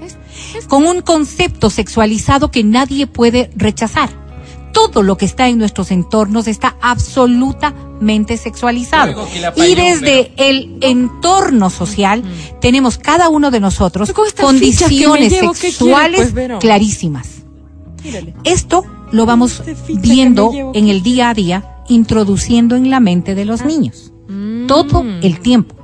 con 0.67 0.85
un 0.85 1.03
concepto 1.03 1.71
sexualizado 1.71 2.51
que 2.51 2.65
nadie 2.65 3.07
puede 3.07 3.51
rechazar. 3.55 4.11
Todo 4.73 5.03
lo 5.03 5.17
que 5.17 5.25
está 5.25 5.49
en 5.49 5.59
nuestros 5.59 5.91
entornos 5.91 6.47
está 6.47 6.77
absolutamente 6.81 8.37
sexualizado. 8.37 9.27
Y 9.57 9.75
desde 9.75 10.33
el 10.37 10.79
entorno 10.81 11.71
social 11.71 12.23
tenemos 12.61 12.99
cada 12.99 13.29
uno 13.29 13.51
de 13.51 13.61
nosotros 13.61 14.13
condiciones 14.41 15.33
llevo, 15.33 15.53
¿qué 15.53 15.59
quieres, 15.59 15.59
sexuales 15.59 16.21
pues, 16.21 16.35
Vero? 16.35 16.59
clarísimas. 16.59 17.29
Mírale. 18.05 18.35
Esto 18.45 18.85
lo 19.11 19.27
vamos 19.27 19.63
viendo 19.89 20.53
llevo. 20.53 20.73
en 20.75 20.89
el 20.89 21.03
día 21.03 21.31
a 21.31 21.35
día, 21.35 21.83
introduciendo 21.89 22.77
en 22.77 22.91
la 22.91 23.01
mente 23.01 23.35
de 23.35 23.45
los 23.45 23.65
niños. 23.65 24.13
Todo 24.67 25.05
el 25.23 25.41
tiempo. 25.41 25.75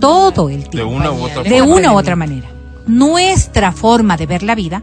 Todo 0.00 0.48
el 0.48 0.64
de 0.64 0.70
tiempo. 0.70 0.90
una 0.90 1.12
u 1.12 1.24
otra 1.24 1.42
De 1.42 1.62
una 1.62 1.92
u 1.92 1.98
otra 1.98 2.16
manera. 2.16 2.50
Nuestra 2.86 3.72
forma 3.72 4.16
de 4.16 4.26
ver 4.26 4.42
la 4.42 4.54
vida, 4.54 4.82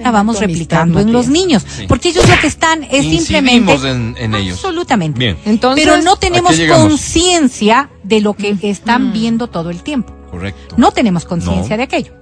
la 0.00 0.10
vamos 0.10 0.40
replicando 0.40 1.00
en 1.00 1.12
los 1.12 1.28
niños. 1.28 1.64
Porque 1.88 2.08
ellos 2.10 2.28
lo 2.28 2.38
que 2.40 2.46
están 2.46 2.84
es 2.84 3.04
simplemente... 3.04 3.72
En, 3.88 4.14
en 4.18 4.34
ellos. 4.34 4.54
Absolutamente. 4.56 5.18
Bien. 5.18 5.36
Entonces, 5.44 5.84
Pero 5.84 6.02
no 6.02 6.16
tenemos 6.16 6.56
conciencia 6.68 7.90
de 8.02 8.20
lo 8.20 8.34
que 8.34 8.56
están 8.62 9.08
Mm. 9.08 9.12
viendo 9.12 9.46
todo 9.48 9.70
el 9.70 9.82
tiempo. 9.82 10.14
Correcto. 10.30 10.74
No 10.78 10.90
tenemos 10.90 11.24
conciencia 11.24 11.70
No. 11.70 11.78
de 11.78 11.82
aquello. 11.82 12.12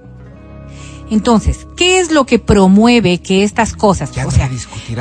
Entonces, 1.11 1.67
¿qué 1.75 1.99
es 1.99 2.11
lo 2.11 2.25
que 2.25 2.39
promueve 2.39 3.19
que 3.19 3.43
estas 3.43 3.73
cosas, 3.73 4.11
Ya 4.11 4.25
o 4.25 4.31
sea, 4.31 4.49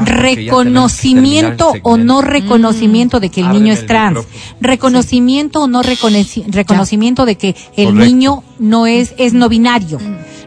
reconocimiento 0.05 1.73
o 1.83 1.97
no 1.97 2.21
Mm. 2.21 2.25
reconocimiento 2.25 3.21
de 3.21 3.31
que 3.31 3.41
el 3.41 3.47
Ábreme 3.47 3.65
niño 3.65 3.73
es 3.75 3.87
trans, 3.87 4.17
micrófono. 4.19 4.57
reconocimiento 4.61 5.63
o 5.63 5.67
no 5.67 5.83
reconocimiento 5.83 7.25
de 7.25 7.37
que 7.37 7.49
el 7.77 7.87
Correcto. 7.87 7.93
niño 8.05 8.43
no 8.59 8.87
es 8.87 9.15
es 9.19 9.33
no 9.33 9.49
binario. 9.49 9.99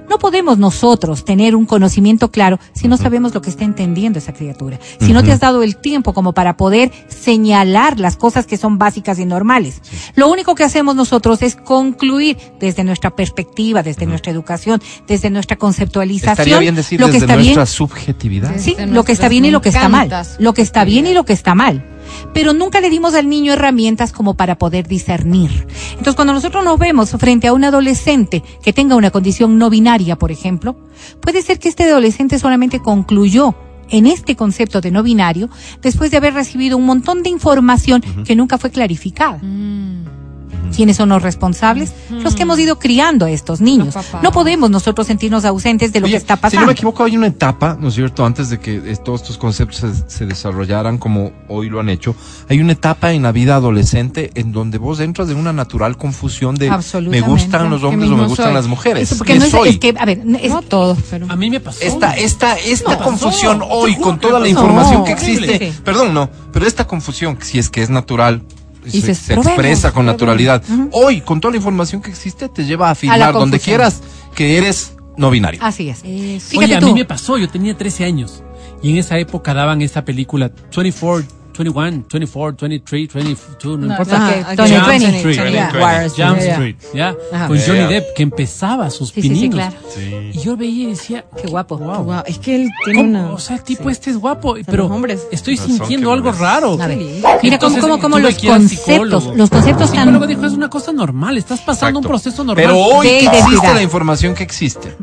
No 0.09 0.19
podemos 0.19 0.57
nosotros 0.57 1.25
tener 1.25 1.55
un 1.55 1.65
conocimiento 1.65 2.31
claro 2.31 2.59
si 2.73 2.87
no 2.87 2.97
sabemos 2.97 3.33
lo 3.33 3.41
que 3.41 3.49
está 3.49 3.65
entendiendo 3.65 4.19
esa 4.19 4.33
criatura. 4.33 4.79
Si 4.99 5.13
no 5.13 5.23
te 5.23 5.31
has 5.31 5.39
dado 5.39 5.63
el 5.63 5.77
tiempo 5.77 6.13
como 6.13 6.33
para 6.33 6.57
poder 6.57 6.91
señalar 7.07 7.99
las 7.99 8.15
cosas 8.15 8.45
que 8.45 8.57
son 8.57 8.77
básicas 8.77 9.19
y 9.19 9.25
normales. 9.25 9.81
Lo 10.15 10.29
único 10.29 10.55
que 10.55 10.63
hacemos 10.63 10.95
nosotros 10.95 11.41
es 11.41 11.55
concluir 11.55 12.37
desde 12.59 12.83
nuestra 12.83 13.15
perspectiva, 13.15 13.83
desde 13.83 14.05
nuestra 14.05 14.31
educación, 14.31 14.81
desde 15.07 15.29
nuestra 15.29 15.57
conceptualización, 15.57 16.31
Estaría 16.31 16.59
bien 16.59 16.75
decir 16.75 16.99
lo 16.99 17.09
que 17.09 17.17
está 17.17 17.35
nuestra 17.35 17.53
bien, 17.53 17.67
subjetividad. 17.67 18.57
Sí, 18.57 18.75
lo 18.87 19.03
que 19.03 19.11
está 19.11 19.27
bien 19.27 19.45
y 19.45 19.51
lo 19.51 19.61
que 19.61 19.69
está 19.69 19.89
mal, 19.89 20.09
lo 20.39 20.53
que 20.53 20.61
está 20.61 20.85
bien 20.85 21.07
y 21.07 21.13
lo 21.13 21.25
que 21.25 21.33
está 21.33 21.55
mal. 21.55 21.96
Pero 22.33 22.53
nunca 22.53 22.81
le 22.81 22.89
dimos 22.89 23.13
al 23.13 23.29
niño 23.29 23.53
herramientas 23.53 24.11
como 24.11 24.35
para 24.35 24.57
poder 24.57 24.87
discernir. 24.87 25.67
Entonces, 25.91 26.15
cuando 26.15 26.33
nosotros 26.33 26.63
nos 26.63 26.77
vemos 26.79 27.11
frente 27.11 27.47
a 27.47 27.53
un 27.53 27.63
adolescente 27.63 28.43
que 28.61 28.73
tenga 28.73 28.95
una 28.95 29.11
condición 29.11 29.57
no 29.57 29.69
binaria, 29.69 30.17
por 30.17 30.31
ejemplo, 30.31 30.75
puede 31.21 31.41
ser 31.41 31.59
que 31.59 31.69
este 31.69 31.83
adolescente 31.83 32.39
solamente 32.39 32.81
concluyó 32.81 33.55
en 33.89 34.05
este 34.05 34.35
concepto 34.35 34.81
de 34.81 34.91
no 34.91 35.03
binario 35.03 35.49
después 35.81 36.11
de 36.11 36.17
haber 36.17 36.33
recibido 36.33 36.77
un 36.77 36.85
montón 36.85 37.23
de 37.23 37.29
información 37.29 38.01
que 38.25 38.35
nunca 38.35 38.57
fue 38.57 38.69
clarificada. 38.69 39.39
¿Quiénes 40.75 40.97
son 40.97 41.09
los 41.09 41.21
responsables? 41.21 41.93
Los 42.09 42.35
que 42.35 42.43
hemos 42.43 42.59
ido 42.59 42.79
criando 42.79 43.25
a 43.25 43.31
estos 43.31 43.61
niños. 43.61 43.95
No 44.21 44.31
podemos 44.31 44.69
nosotros 44.69 45.07
sentirnos 45.07 45.45
ausentes 45.45 45.93
de 45.93 45.99
lo 45.99 46.05
Oye, 46.05 46.13
que 46.13 46.17
está 46.17 46.35
Si 46.35 46.41
pasando. 46.41 46.61
no 46.61 46.67
me 46.67 46.73
equivoco, 46.73 47.03
hay 47.03 47.17
una 47.17 47.27
etapa, 47.27 47.77
¿no 47.79 47.87
es 47.89 47.95
cierto? 47.95 48.25
Antes 48.25 48.49
de 48.49 48.59
que 48.59 48.79
todos 49.03 49.21
estos 49.21 49.37
conceptos 49.37 49.77
se, 49.77 50.09
se 50.09 50.25
desarrollaran 50.25 50.97
como 50.97 51.31
hoy 51.47 51.69
lo 51.69 51.79
han 51.79 51.89
hecho, 51.89 52.15
hay 52.49 52.59
una 52.59 52.73
etapa 52.73 53.13
en 53.13 53.23
la 53.23 53.31
vida 53.31 53.55
adolescente 53.55 54.31
en 54.35 54.51
donde 54.51 54.77
vos 54.77 54.99
entras 54.99 55.29
en 55.29 55.37
una 55.37 55.53
natural 55.53 55.97
confusión 55.97 56.55
de 56.55 56.69
me 57.09 57.21
gustan 57.21 57.69
los 57.69 57.81
¿Qué 57.81 57.85
hombres 57.87 58.09
o 58.11 58.15
me 58.17 58.25
gustan 58.27 58.45
soy? 58.47 58.53
las 58.53 58.67
mujeres. 58.67 59.03
Eso 59.03 59.17
porque 59.17 59.33
¿Qué 59.33 59.39
no 59.39 59.45
es, 59.45 59.51
soy? 59.51 59.69
es 59.69 59.79
que, 59.79 59.93
a 59.97 60.05
ver, 60.05 60.21
es- 60.41 60.49
No 60.51 60.61
todos, 60.61 60.97
pero. 61.09 61.25
A 61.29 61.35
mí 61.35 61.49
me 61.49 61.59
pasó. 61.59 61.79
Esta, 61.81 62.11
esta, 62.15 62.57
esta 62.57 62.97
confusión 62.97 63.61
hoy, 63.69 63.95
con 63.95 64.19
toda 64.19 64.39
la 64.39 64.47
información 64.47 64.99
No, 64.99 65.03
que 65.05 65.11
existe, 65.13 65.57
Sí. 65.71 65.79
perdón, 65.83 66.13
no, 66.13 66.29
pero 66.51 66.65
esta 66.67 66.85
confusión, 66.87 67.37
si 67.41 67.59
es 67.59 67.69
que 67.69 67.81
es 67.81 67.89
natural, 67.89 68.43
Y 68.91 69.01
se, 69.01 69.11
expresa 69.11 69.91
con 69.91 70.05
naturalidad, 70.05 70.63
hoy, 70.91 71.21
con 71.21 71.39
toda 71.39 71.51
la 71.51 71.57
información 71.57 72.01
que 72.01 72.09
existe, 72.09 72.49
te 72.49 72.65
lleva 72.65 72.89
a 72.89 72.91
afirmar 72.91 73.33
donde 73.33 73.59
quieras 73.59 74.01
que 74.35 74.57
eres 74.57 74.93
no 75.17 75.31
binario. 75.31 75.59
así 75.63 75.89
es. 75.89 76.01
Eso. 76.03 76.49
Fíjate 76.49 76.65
Oye, 76.65 76.75
a 76.75 76.81
mí 76.81 76.93
me 76.93 77.05
pasó, 77.05 77.37
yo 77.37 77.49
tenía 77.49 77.75
13 77.75 78.05
años. 78.05 78.43
Y 78.83 78.91
en 78.91 78.97
esa 78.97 79.17
época 79.17 79.53
daban 79.53 79.81
esa 79.81 80.05
película 80.05 80.51
24, 80.75 81.36
21, 81.57 82.05
24, 82.11 82.67
23, 82.67 83.13
22, 83.13 83.79
no, 83.79 83.87
importa. 83.87 84.15
Ajá. 84.27 84.55
Tony 84.55 84.69
Jump 84.69 84.85
Twenty, 84.85 85.05
Street. 85.05 85.37
Tony 85.37 85.51
Yeah. 85.51 85.71
Wires, 85.73 86.13
Jump 86.15 86.37
yeah. 86.39 86.51
Street, 86.53 86.75
¿ya? 86.93 87.15
Con 87.47 87.57
Johnny 87.59 87.77
Yeah. 87.77 87.87
Depp, 87.87 88.13
que 88.15 88.23
empezaba 88.23 88.89
sus 88.89 89.09
Sí, 89.09 89.21
sí, 89.21 89.27
sí, 89.29 89.33
pininos. 89.33 89.55
claro. 89.55 89.75
Y 90.33 90.39
yo 90.39 90.55
veía 90.57 90.83
y 90.83 90.85
decía, 90.87 91.25
Qué 91.41 91.47
guapo. 91.47 91.77
wow. 91.77 92.03
Wow, 92.03 92.23
es 92.25 92.37
que 92.39 92.55
él 92.55 92.69
tiene 92.85 92.99
¿Cómo? 92.99 93.09
una. 93.09 93.31
O 93.33 93.39
sea, 93.39 93.55
el 93.57 93.63
tipo 93.63 93.89
este 93.89 94.09
es 94.11 94.17
guapo, 94.17 94.55
pero 94.65 94.85
hombres. 94.87 95.27
estoy 95.31 95.57
sintiendo 95.57 96.11
algo 96.11 96.29
no 96.29 96.33
es. 96.35 96.39
raro. 96.39 96.77
A 96.81 96.87
ver, 96.87 96.97
mira 96.97 97.29
cómo, 97.31 97.51
Entonces, 97.53 97.81
cómo, 97.81 97.99
cómo 97.99 98.15
tuve 98.17 98.23
los 98.31 98.35
conceptos, 98.43 99.35
los 99.35 99.49
conceptos 99.49 99.89
El 99.89 99.95
tan 99.95 100.05
psicólogo 100.05 100.27
dijo, 100.27 100.45
es 100.45 100.53
una 100.53 100.69
cosa 100.69 100.91
normal, 100.91 101.37
estás 101.37 101.61
pasando 101.61 101.99
un 101.99 102.05
Exacto. 102.05 102.09
proceso 102.23 102.43
normal. 102.43 102.63
Pero 102.63 102.77
hoy 102.77 103.07
existe 103.07 103.73
la 103.73 103.81
información 103.81 104.33
que 104.35 104.43
existe, 104.43 104.95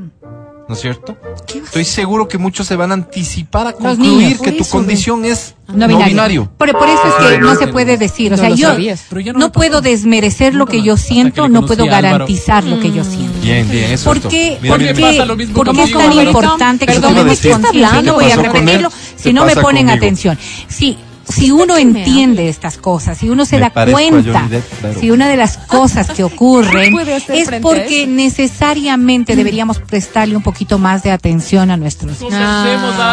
¿no 0.68 0.74
es 0.74 0.80
cierto? 0.80 1.16
Estoy 1.54 1.84
seguro 1.84 2.26
que 2.28 2.38
muchos 2.38 2.66
se 2.66 2.76
van 2.76 2.90
a 2.90 2.94
anticipar 2.94 3.66
a 3.66 3.70
Los 3.70 3.78
concluir 3.80 4.12
niños. 4.28 4.40
que 4.40 4.52
tu 4.52 4.62
eso, 4.62 4.70
condición 4.72 5.24
es 5.24 5.54
no 5.68 5.74
no 5.76 5.86
binario. 5.88 6.06
binario. 6.06 6.50
Por, 6.56 6.72
por 6.72 6.88
eso 6.88 7.00
es 7.06 7.14
que 7.28 7.34
Ah, 7.36 7.38
no 7.38 7.54
se 7.56 7.66
puede 7.68 7.96
decir, 7.96 8.32
o 8.32 8.36
sea, 8.36 8.50
yo. 8.50 8.70
Pero 9.10 9.38
no 9.38 9.52
puedo 9.52 9.80
desmerecer 9.80 10.54
lo 10.54 10.66
que 10.66 10.82
yo 10.82 10.96
siento, 10.96 11.48
no 11.48 11.66
puedo 11.66 11.84
garantizar 11.86 12.64
lo 12.64 12.80
que 12.80 12.92
yo 12.92 13.04
siento. 13.04 13.38
Bien, 13.42 13.68
bien, 13.70 13.90
eso 13.92 14.04
¿Por 14.10 14.16
es 14.16 14.22
todo. 14.22 14.30
qué, 14.30 14.58
Mira, 14.60 14.72
por 14.74 14.80
mira, 14.80 14.92
qué- 14.92 14.96
mira. 15.00 15.10
pasa 15.12 15.24
lo 15.26 15.36
mismo 15.36 15.54
por 15.54 15.66
qué 15.66 15.76
conmigo, 15.76 15.98
es 16.00 16.04
tan 16.16 16.26
importante 16.26 16.86
que 16.86 16.92
a 16.96 17.00
me 17.10 17.24
decir. 17.24 17.50
estás 17.50 17.64
hablando? 17.70 18.18
¿Qué 18.18 18.24
Voy 18.24 18.32
a 18.32 18.36
repetirlo 18.36 18.90
¿Qué 18.90 18.96
si 19.16 19.32
no 19.32 19.44
me 19.44 19.56
ponen 19.56 19.90
atención. 19.90 20.38
Si, 20.68 20.98
si 21.28 21.50
uno 21.50 21.76
entiende 21.76 22.48
estas 22.48 22.76
cosas, 22.78 23.18
si 23.18 23.28
uno 23.30 23.44
se 23.44 23.56
Me 23.56 23.70
da 23.70 23.86
cuenta, 23.90 24.46
Depp, 24.48 25.00
si 25.00 25.10
una 25.10 25.28
de 25.28 25.36
las 25.36 25.56
cosas 25.56 26.10
que 26.10 26.24
ocurren 26.24 26.94
es 27.28 27.50
porque 27.62 28.06
necesariamente 28.06 29.36
deberíamos 29.36 29.78
prestarle 29.78 30.36
un 30.36 30.42
poquito 30.42 30.78
más 30.78 31.02
de 31.02 31.10
atención 31.10 31.70
a 31.70 31.76
nuestros 31.76 32.20
hijos. 32.20 32.34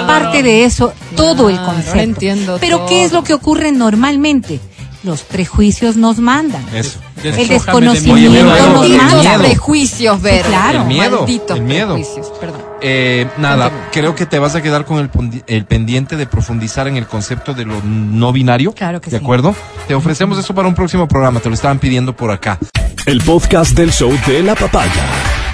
Parte 0.07 0.43
de 0.43 0.65
eso, 0.65 0.93
todo 1.15 1.49
el 1.49 1.59
concepto. 1.61 1.99
entiendo 1.99 2.57
Pero 2.59 2.77
todo. 2.79 2.87
¿qué 2.87 3.03
es 3.05 3.11
lo 3.11 3.23
que 3.23 3.33
ocurre 3.33 3.71
normalmente? 3.71 4.59
Los 5.03 5.21
prejuicios 5.23 5.95
nos 5.95 6.19
mandan. 6.19 6.63
Eso. 6.75 6.99
El 7.23 7.35
de 7.35 7.45
desconocimiento 7.47 8.43
nos 8.43 8.89
manda. 8.89 9.17
miedo. 9.17 9.43
prejuicios, 9.43 10.21
Vero. 10.21 10.47
claro. 10.47 10.81
El 10.81 10.87
miedo, 10.87 11.17
Malditos 11.19 11.57
el 11.57 11.63
miedo. 11.63 11.93
prejuicios, 11.95 12.31
perdón. 12.39 12.61
Eh, 12.81 13.27
nada, 13.37 13.71
creo 13.91 14.15
que 14.15 14.25
te 14.25 14.39
vas 14.39 14.55
a 14.55 14.61
quedar 14.61 14.85
con 14.85 15.09
el, 15.47 15.65
pendiente 15.65 16.15
de 16.15 16.25
profundizar 16.25 16.87
en 16.87 16.97
el 16.97 17.05
concepto 17.05 17.53
de 17.53 17.65
lo 17.65 17.81
no 17.83 18.31
binario. 18.33 18.73
Claro 18.73 19.01
que 19.01 19.11
¿De 19.11 19.17
sí. 19.17 19.23
acuerdo? 19.23 19.55
Te 19.87 19.93
ofrecemos 19.93 20.37
eso 20.37 20.55
para 20.55 20.67
un 20.67 20.75
próximo 20.75 21.07
programa, 21.07 21.39
te 21.39 21.49
lo 21.49 21.55
estaban 21.55 21.79
pidiendo 21.79 22.15
por 22.15 22.31
acá. 22.31 22.57
El 23.05 23.21
podcast 23.21 23.75
del 23.75 23.91
show 23.91 24.11
de 24.27 24.43
la 24.43 24.55
papaya. 24.55 25.50